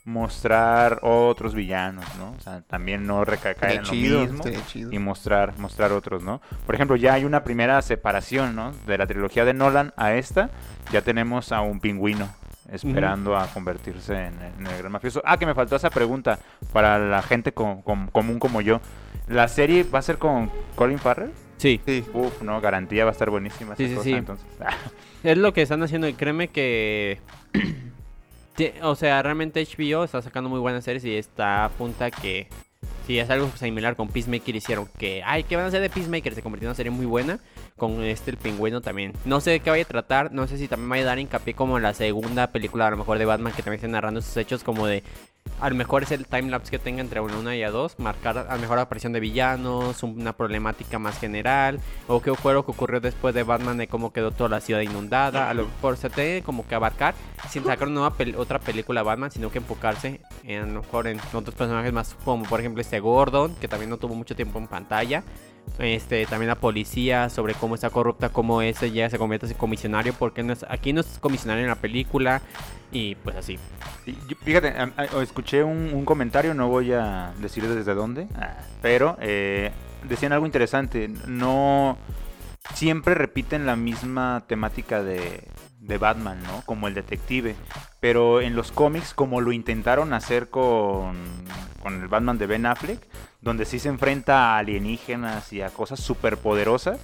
[0.05, 2.31] mostrar otros villanos, ¿no?
[2.31, 4.45] O sea, también no recaer en lo mismo
[4.91, 6.41] y mostrar mostrar otros, ¿no?
[6.65, 8.73] Por ejemplo, ya hay una primera separación, ¿no?
[8.87, 10.49] De la trilogía de Nolan a esta,
[10.91, 12.29] ya tenemos a un pingüino
[12.73, 15.23] esperando a convertirse en, en el gran mafioso.
[15.25, 16.39] Ah, que me faltó esa pregunta
[16.73, 18.81] para la gente com- com- común como yo.
[19.29, 21.31] ¿La serie va a ser con Colin Farrell?
[21.59, 21.81] Sí.
[21.85, 22.05] Sí.
[22.15, 24.13] Uf, no, garantía va a estar buenísima esa Sí, sí, cosa, sí.
[24.13, 24.47] entonces.
[25.25, 27.19] Es lo que están haciendo y créeme que...
[28.83, 32.49] O sea, realmente HBO está sacando muy buenas series y está a punta que...
[33.07, 35.23] Si es algo similar con Peacemaker hicieron que...
[35.25, 36.35] Ay, ¿qué van a hacer de Peacemaker?
[36.35, 37.39] Se convirtió en una serie muy buena.
[37.79, 39.13] Con este, el pingüino también.
[39.25, 40.33] No sé de qué vaya a tratar.
[40.33, 42.99] No sé si también vaya a dar hincapié como en la segunda película a lo
[42.99, 43.53] mejor de Batman.
[43.55, 45.03] Que también está narrando sus hechos como de...
[45.61, 47.99] A lo mejor es el timelapse que tenga entre una, y a dos.
[47.99, 50.03] Marcar a lo mejor la aparición de villanos.
[50.03, 51.81] Una problemática más general.
[52.07, 53.79] O qué fue lo que ocurrió después de Batman.
[53.79, 55.49] De cómo quedó toda la ciudad inundada.
[55.49, 57.15] A lo mejor se tiene como que abarcar.
[57.49, 59.31] Sin sacar una nueva pel- otra película Batman.
[59.31, 62.15] Sino que enfocarse en, a lo mejor en otros personajes más.
[62.25, 63.55] Como por ejemplo este Gordon.
[63.55, 65.25] Que también no tuvo mucho tiempo en pantalla.
[65.79, 70.13] Este también la policía sobre cómo está corrupta, cómo ese ya se convierte en comisionario,
[70.13, 72.43] porque no es, aquí no es comisionario en la película
[72.93, 73.59] y pues así.
[74.43, 74.75] Fíjate,
[75.23, 78.27] escuché un, comentario, no voy a decir desde dónde,
[78.81, 79.71] pero eh,
[80.09, 81.09] decían algo interesante.
[81.27, 81.99] No
[82.75, 85.45] siempre repiten la misma temática de,
[85.89, 86.63] de Batman, ¿no?
[86.67, 87.57] Como el detective.
[87.99, 91.17] Pero en los cómics, como lo intentaron hacer con,
[91.83, 93.01] con el Batman de Ben Affleck,
[93.41, 97.01] donde sí se enfrenta a alienígenas y a cosas superpoderosas,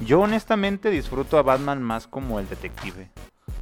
[0.00, 3.10] yo honestamente disfruto a Batman más como el detective.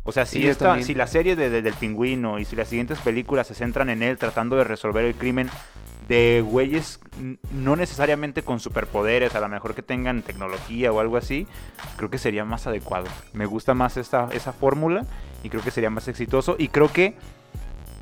[0.04, 2.68] O sea, si, Sí, esta- si la serie de, de- del pingüino y si las
[2.68, 5.50] siguientes películas se centran en él tratando de resolver el crimen
[6.10, 6.98] de güeyes
[7.52, 11.46] no necesariamente con superpoderes, a lo mejor que tengan tecnología o algo así,
[11.96, 13.06] creo que sería más adecuado.
[13.32, 15.06] Me gusta más esta, esa fórmula
[15.44, 16.56] y creo que sería más exitoso.
[16.58, 17.14] Y creo que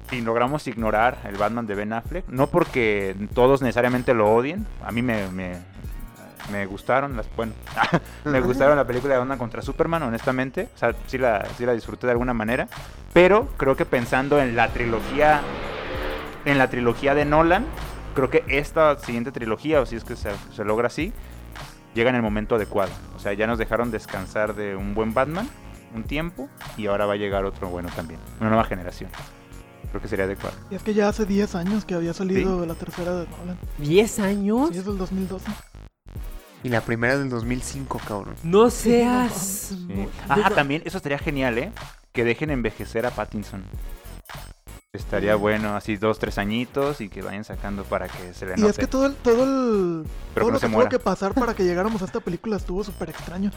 [0.09, 4.91] si logramos ignorar el Batman de Ben Affleck, no porque todos necesariamente lo odien, a
[4.91, 5.59] mí me, me,
[6.51, 7.53] me gustaron las, bueno,
[8.25, 11.75] me gustaron la película de Batman contra Superman, honestamente, o sea, sí la, sí la
[11.75, 12.69] disfruté de alguna manera,
[13.13, 15.43] pero creo que pensando en la trilogía,
[16.47, 17.67] en la trilogía de Nolan,
[18.19, 21.13] creo que esta siguiente trilogía, o si es que se, se logra así,
[21.95, 22.91] llega en el momento adecuado.
[23.15, 25.49] O sea, ya nos dejaron descansar de un buen Batman
[25.95, 29.09] un tiempo y ahora va a llegar otro bueno también, una nueva generación.
[29.91, 30.57] Creo que sería adecuado.
[30.69, 33.59] Y es que ya hace 10 años que había salido la tercera de Nolan.
[33.81, 34.71] ¿10 años?
[34.73, 35.47] Sí, es del 2012.
[36.65, 38.35] Y la primera del 2005, cabrón.
[38.43, 39.77] No seas...
[40.29, 41.73] Ah, también, eso estaría genial, ¿eh?
[42.13, 43.63] Que dejen envejecer a Pattinson.
[44.95, 48.61] Estaría bueno, así dos, tres añitos y que vayan sacando para que se le Y
[48.63, 48.71] note.
[48.71, 50.99] es que todo el, todo el, Pero todo que no lo se que tuvo que
[50.99, 53.51] pasar para que llegáramos a esta película estuvo súper extraño.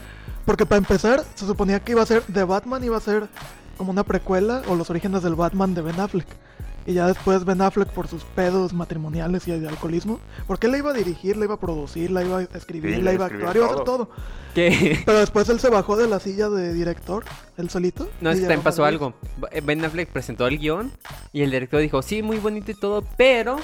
[0.44, 3.28] Porque para empezar, se suponía que iba a ser de Batman, iba a ser
[3.78, 6.28] como una precuela o los orígenes del Batman de Ben Affleck.
[6.86, 10.20] Y ya después Ben Affleck por sus pedos matrimoniales y de alcoholismo.
[10.46, 13.02] Porque él la iba a dirigir, la iba a producir, la iba a escribir, Sí,
[13.02, 14.10] la le iba a actuar, iba a hacer todo.
[14.54, 15.00] ¿Qué?
[15.06, 17.24] Pero después él se bajó de la silla de director,
[17.56, 18.08] él solito.
[18.20, 19.14] No, es que también pasó algo.
[19.62, 20.92] Ben Affleck presentó el guion
[21.32, 23.56] y el director dijo, sí, muy bonito y todo, pero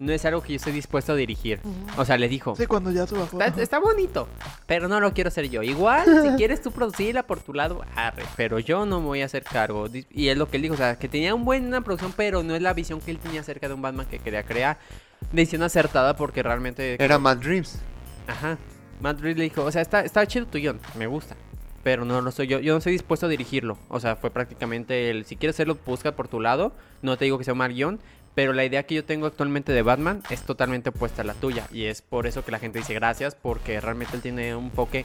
[0.00, 1.60] no es algo que yo estoy dispuesto a dirigir.
[1.98, 3.38] O sea, le dijo, Sí, cuando ya se bajó.
[3.42, 4.28] está, bonito,
[4.66, 5.62] pero no lo quiero hacer yo.
[5.62, 9.26] Igual, si quieres tú producirla por tu lado, arre, pero yo no me voy a
[9.26, 9.88] hacer cargo.
[10.10, 12.56] Y es lo que él dijo, o sea, que tenía una buena producción, pero no
[12.56, 14.78] es la visión que él tenía acerca de un Batman que quería crear.
[15.32, 16.96] Decisión acertada porque realmente...
[16.98, 17.78] Era Matt Reeves.
[18.26, 18.56] Ajá.
[19.02, 21.36] Matt Reeves le dijo, o sea, está, está chido tu guion, me gusta.
[21.82, 23.78] Pero no lo soy yo, yo no estoy dispuesto a dirigirlo.
[23.88, 26.72] O sea, fue prácticamente el, si quieres hacerlo, busca por tu lado.
[27.02, 28.00] No te digo que sea un mal guion,
[28.34, 31.66] pero la idea que yo tengo actualmente de Batman es totalmente opuesta a la tuya.
[31.72, 35.04] Y es por eso que la gente dice gracias, porque realmente él tiene un enfoque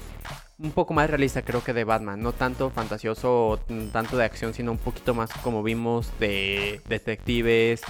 [0.58, 2.22] un poco más realista creo que de Batman.
[2.22, 3.58] No tanto fantasioso o
[3.92, 7.82] tanto de acción, sino un poquito más como vimos de detectives,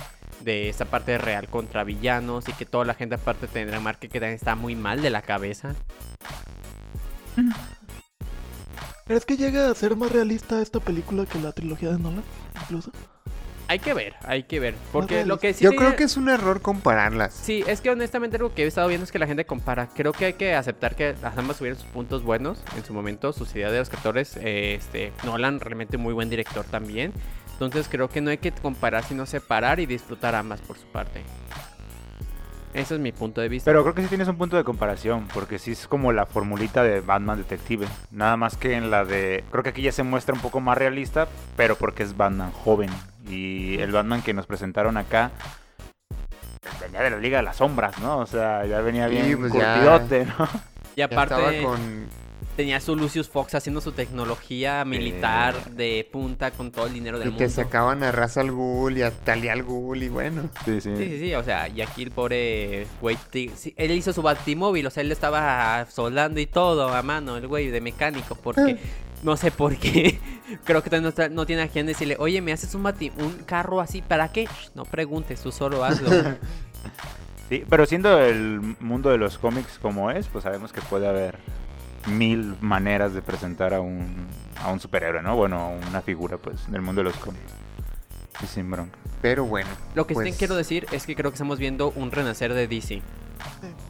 [0.42, 4.08] de esta parte real contra villanos y que toda la gente aparte tendrá mar que
[4.08, 5.76] también está muy mal de la cabeza.
[9.06, 12.24] ¿Crees que llega a ser más realista esta película que la trilogía de Nolan?
[12.62, 12.92] Incluso.
[13.68, 14.76] Hay que ver, hay que ver.
[14.92, 17.34] Porque lo que sí Yo creo que es un error compararlas.
[17.34, 19.90] Sí, es que honestamente algo que he estado viendo es que la gente compara.
[19.96, 23.34] Creo que hay que aceptar que las ambas tuvieron sus puntos buenos en su momento,
[23.34, 24.38] sus ideas de los escritores.
[24.38, 27.14] eh, este, Nolan realmente muy buen director también.
[27.54, 31.24] Entonces creo que no hay que comparar, sino separar y disfrutar ambas por su parte.
[32.74, 33.72] Ese es mi punto de vista.
[33.72, 36.84] Pero creo que sí tienes un punto de comparación, porque sí es como la formulita
[36.84, 37.88] de Batman Detective.
[38.12, 39.46] Nada más que en la de...
[39.50, 42.90] Creo que aquí ya se muestra un poco más realista, pero porque es Batman joven.
[43.30, 45.32] Y el Batman que nos presentaron acá
[46.82, 48.20] venía de la Liga de las Sombras, ¿no?
[48.20, 49.74] O sea, ya venía Sí, bien pues ya.
[49.76, 50.48] curtidote, ¿no?
[50.96, 52.08] y aparte con...
[52.56, 57.30] tenía su Lucius Fox haciendo su tecnología militar de punta con todo el dinero del
[57.30, 57.54] Y que mundo.
[57.54, 60.50] sacaban a Ra's al Ghul y a Talia al Ghul y bueno.
[60.64, 60.96] Sí, sí.
[60.96, 64.88] Sí, sí, sí, o sea, y aquí el pobre güey, sí, él hizo su batimóvil,
[64.88, 68.78] o sea, él estaba soldando y todo a mano, el güey de mecánico, porque
[69.24, 70.20] no sé por qué,
[70.64, 72.84] creo que no, está- no tiene a quien decirle, oye, ¿me haces un,
[73.46, 74.02] carro así?
[74.02, 74.48] ¿Para qué?
[74.74, 76.10] No preguntes, tú solo hazlo.
[77.50, 81.38] Sí, pero siendo el mundo de los cómics como es, pues sabemos que puede haber
[82.08, 84.28] mil maneras de presentar a un,
[84.64, 85.36] a un superhéroe, ¿no?
[85.36, 87.54] Bueno, a una figura, pues, del mundo de los cómics.
[88.44, 88.98] Y sin bronca.
[89.22, 89.70] Pero bueno.
[89.94, 92.68] Lo que sí pues, quiero decir es que creo que estamos viendo un renacer de
[92.68, 93.02] DC.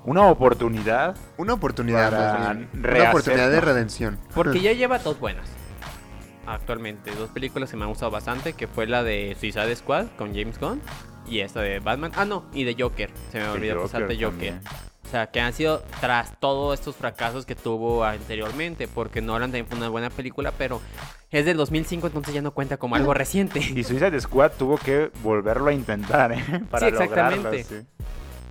[0.05, 1.15] Una oportunidad.
[1.37, 2.69] Una oportunidad Para más bien.
[2.73, 4.19] Una oportunidad de redención.
[4.33, 5.47] Porque ya lleva dos buenas.
[6.47, 10.35] Actualmente, dos películas que me han gustado bastante, que fue la de Suicide Squad con
[10.35, 10.79] James Gunn
[11.27, 12.11] y esta de Batman.
[12.15, 13.09] Ah, no, y de Joker.
[13.31, 14.29] Se me de olvidó pasar de Joker.
[14.31, 14.61] también.
[15.05, 19.67] O sea, que han sido tras todos estos fracasos que tuvo anteriormente, porque Nolan también
[19.67, 20.81] fue una buena película, pero
[21.31, 23.59] es del 2005, entonces ya no cuenta como algo reciente.
[23.59, 26.43] Y Suicide Squad tuvo que volverlo a intentar, ¿eh?
[26.71, 27.43] Para Sí, exactamente.
[27.43, 27.87] lograrlo, sí.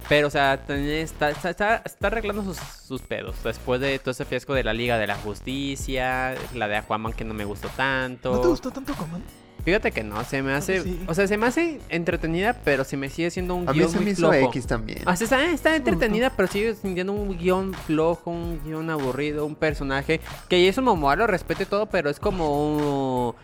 [0.09, 3.43] Pero, o sea, está, está, está, está arreglando sus, sus pedos.
[3.43, 7.25] Después de todo ese fiasco de la Liga de la Justicia, la de Aquaman que
[7.25, 8.33] no me gustó tanto.
[8.33, 9.19] ¿No te gustó tanto como
[9.65, 10.83] Fíjate que no, se me hace.
[10.83, 11.01] sí.
[11.09, 13.91] O sea, se me hace entretenida, pero se me sigue siendo un A mí guion
[13.91, 14.49] se muy me hizo flojo.
[14.49, 14.99] X también.
[15.07, 19.55] Ah, sí, está, está entretenida, pero sigue sintiendo un guion flojo, un guion aburrido, un
[19.55, 23.37] personaje que Jason Momoa lo respete todo, pero es como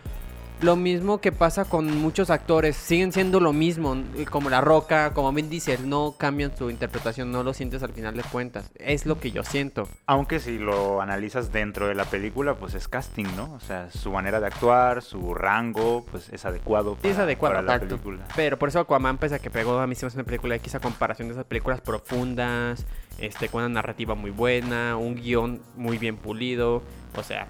[0.61, 3.95] lo mismo que pasa con muchos actores, siguen siendo lo mismo,
[4.29, 8.15] como La Roca, como Vin Diesel, no cambian su interpretación, no lo sientes al final
[8.15, 9.87] de cuentas, es lo que yo siento.
[10.05, 13.53] Aunque si lo analizas dentro de la película, pues es casting, ¿no?
[13.53, 17.55] O sea, su manera de actuar, su rango, pues es adecuado Sí, es para, adecuado,
[17.55, 18.25] para la película.
[18.35, 20.55] Pero por eso Aquaman, pese a que pegó, a mí se me hace una película
[20.55, 22.85] X a comparación de esas películas profundas,
[23.17, 26.83] este, con una narrativa muy buena, un guion muy bien pulido,
[27.15, 27.47] o sea...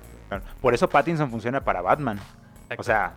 [0.61, 2.17] Por eso Pattinson funciona para Batman.
[2.77, 3.13] O sea,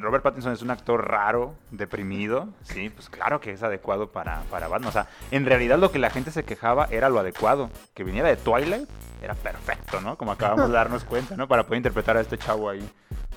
[0.00, 4.66] Robert Pattinson es un actor raro, deprimido, sí, pues claro que es adecuado para, para
[4.66, 4.88] Batman.
[4.88, 7.70] O sea, en realidad lo que la gente se quejaba era lo adecuado.
[7.94, 8.88] Que viniera de Twilight
[9.22, 10.18] era perfecto, ¿no?
[10.18, 11.46] Como acabamos de darnos cuenta, ¿no?
[11.46, 12.88] Para poder interpretar a este chavo ahí,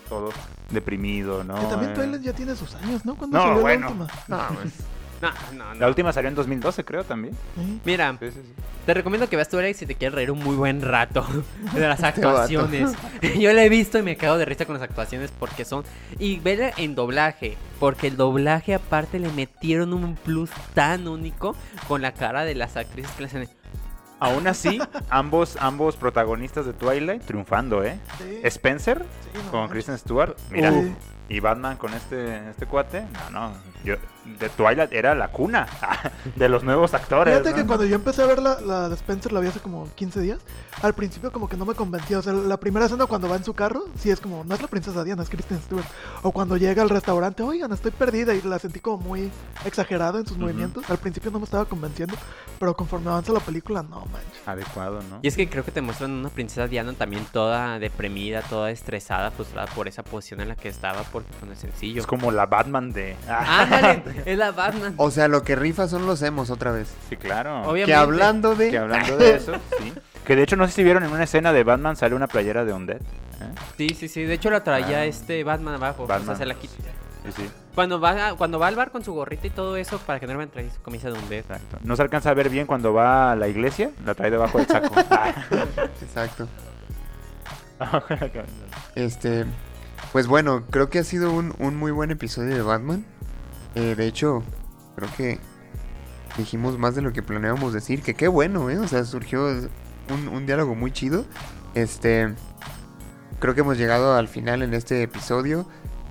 [0.08, 0.32] todo
[0.72, 1.54] deprimido, ¿no?
[1.56, 3.16] Que también Eh, Twilight ya tiene sus años, ¿no?
[3.16, 3.82] Cuando No, salió bueno.
[3.82, 4.08] la última.
[4.28, 4.74] No, pues,
[5.22, 5.80] No, no, no.
[5.80, 7.34] La última salió en 2012, creo, también.
[7.56, 7.82] Sí.
[7.86, 8.54] Mira, Sí, sí, sí.
[8.86, 11.26] te recomiendo que veas Twilight si te quieres reír un muy buen rato
[11.74, 12.92] de las actuaciones.
[13.40, 15.84] Yo la he visto y me cago de risa con las actuaciones porque son...
[16.20, 21.56] Y vela en doblaje, porque el doblaje aparte le metieron un plus tan único
[21.88, 23.50] con la cara de las actrices que le hacen...
[24.22, 27.98] Aún así, ambos, ambos protagonistas de Twilight triunfando, ¿eh?
[28.18, 29.70] Sí, Spencer sí, no con.
[29.70, 30.74] Kristen Stewart, mira,
[31.30, 33.54] y Batman con este, este cuate, no, no,
[33.84, 33.96] yo,
[34.38, 35.68] de Twilight era la cuna
[36.36, 37.34] de los nuevos actores.
[37.34, 37.56] Fíjate ¿no?
[37.56, 40.22] que cuando yo empecé a ver la, la de Spencer, la vi hace como 15
[40.22, 40.40] días.
[40.82, 42.20] Al principio, como que no me convencía.
[42.20, 44.62] O sea, la primera escena cuando va en su carro, sí es como, no es
[44.62, 45.86] la princesa Diana, es Kristen Stewart.
[46.22, 48.34] O cuando llega al restaurante, oigan, estoy perdida.
[48.34, 49.32] Y la sentí como muy
[49.66, 50.90] exagerada en sus movimientos.
[50.90, 52.16] Al principio no me estaba convenciendo.
[52.60, 54.46] Pero conforme avanza la película, no manches.
[54.46, 55.20] Adecuado, ¿no?
[55.22, 59.32] Y es que creo que te muestran una princesa Diana también toda deprimida, toda estresada,
[59.32, 62.02] frustrada por esa posición en la que estaba, porque no es sencillo.
[62.02, 63.16] Es como la Batman de...
[63.72, 64.94] Ándale, es la Batman.
[64.98, 66.88] o sea, lo que rifa son los emos otra vez.
[67.10, 67.62] Sí, claro.
[67.62, 67.86] Obviamente.
[67.92, 68.70] Que hablando de...
[68.72, 69.94] Que hablando de eso, sí.
[70.26, 72.64] Que de hecho, no sé si vieron en una escena de Batman sale una playera
[72.66, 72.98] de Undead.
[73.02, 73.02] ¿eh?
[73.78, 74.24] Sí, sí, sí.
[74.24, 75.06] De hecho la traía Ah.
[75.06, 76.04] este Batman abajo.
[76.04, 76.74] O sea, se la quita.
[77.26, 79.98] Sí, sí, Cuando va, a- cuando va al bar con su gorrita y todo eso,
[80.00, 81.42] para que no me trae su camisa de un dedo.
[81.42, 81.78] exacto.
[81.84, 84.68] No se alcanza a ver bien cuando va a la iglesia, la trae debajo del
[84.68, 84.94] saco.
[86.02, 86.48] Exacto.
[88.96, 89.46] Este,
[90.12, 93.06] pues bueno, creo que ha sido un, un muy buen episodio de Batman.
[93.76, 94.44] Eh, de hecho,
[94.96, 95.40] creo que
[96.38, 98.02] dijimos más de lo que planeábamos decir.
[98.02, 98.80] Que qué bueno, ¿eh?
[98.80, 99.48] O sea, surgió
[100.10, 101.26] un, un diálogo muy chido.
[101.76, 102.34] Este,
[103.40, 105.68] creo que hemos llegado al final en este episodio.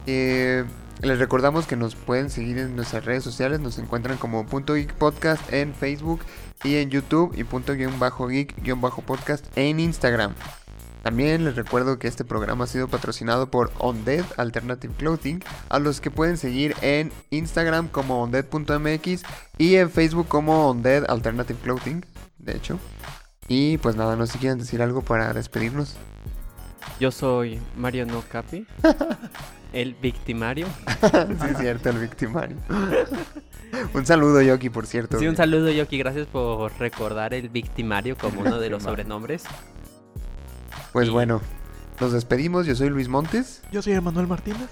[0.07, 0.65] Eh,
[1.03, 3.61] les recordamos que nos pueden seguir en nuestras redes sociales.
[3.61, 6.21] Nos encuentran como Punto Geek Podcast en Facebook
[6.65, 7.33] y en YouTube.
[7.37, 8.55] Y Punto Geek
[9.07, 10.35] Podcast en Instagram.
[11.09, 16.03] También les recuerdo que este programa ha sido patrocinado por Undead Alternative Clothing, a los
[16.03, 19.23] que pueden seguir en Instagram como undead.mx
[19.57, 22.05] y en Facebook como Undead Alternative Clothing,
[22.37, 22.79] de hecho.
[23.49, 25.97] Y pues nada, no sé si quieren decir algo para despedirnos.
[27.01, 28.67] Yo soy Mario No Capi,
[29.73, 30.67] el victimario.
[31.01, 32.59] sí, es cierto, el victimario.
[33.95, 35.19] un saludo, Yoki, por cierto.
[35.19, 35.97] Sí, un saludo, Yoki.
[35.97, 39.45] Gracias por recordar el victimario como uno de los sobrenombres.
[40.93, 41.41] Pues Y- bueno,
[42.01, 42.67] nos despedimos.
[42.67, 44.69] Yo soy Luis Montes Yo soy Emanuel Martínez.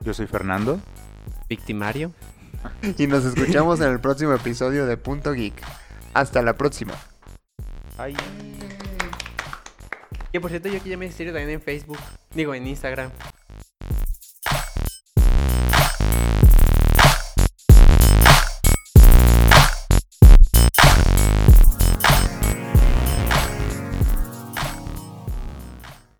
[0.00, 0.80] Yo soy Fernando.
[1.48, 2.12] Victimario.
[2.96, 5.54] y nos escuchamos en el próximo episodio de Punto Geek.
[6.14, 6.94] Hasta la próxima.
[7.96, 8.16] Ay.
[10.32, 11.98] Que por cierto, Yoki ya me sigue también en Facebook.
[12.34, 13.10] Digo, en Instagram.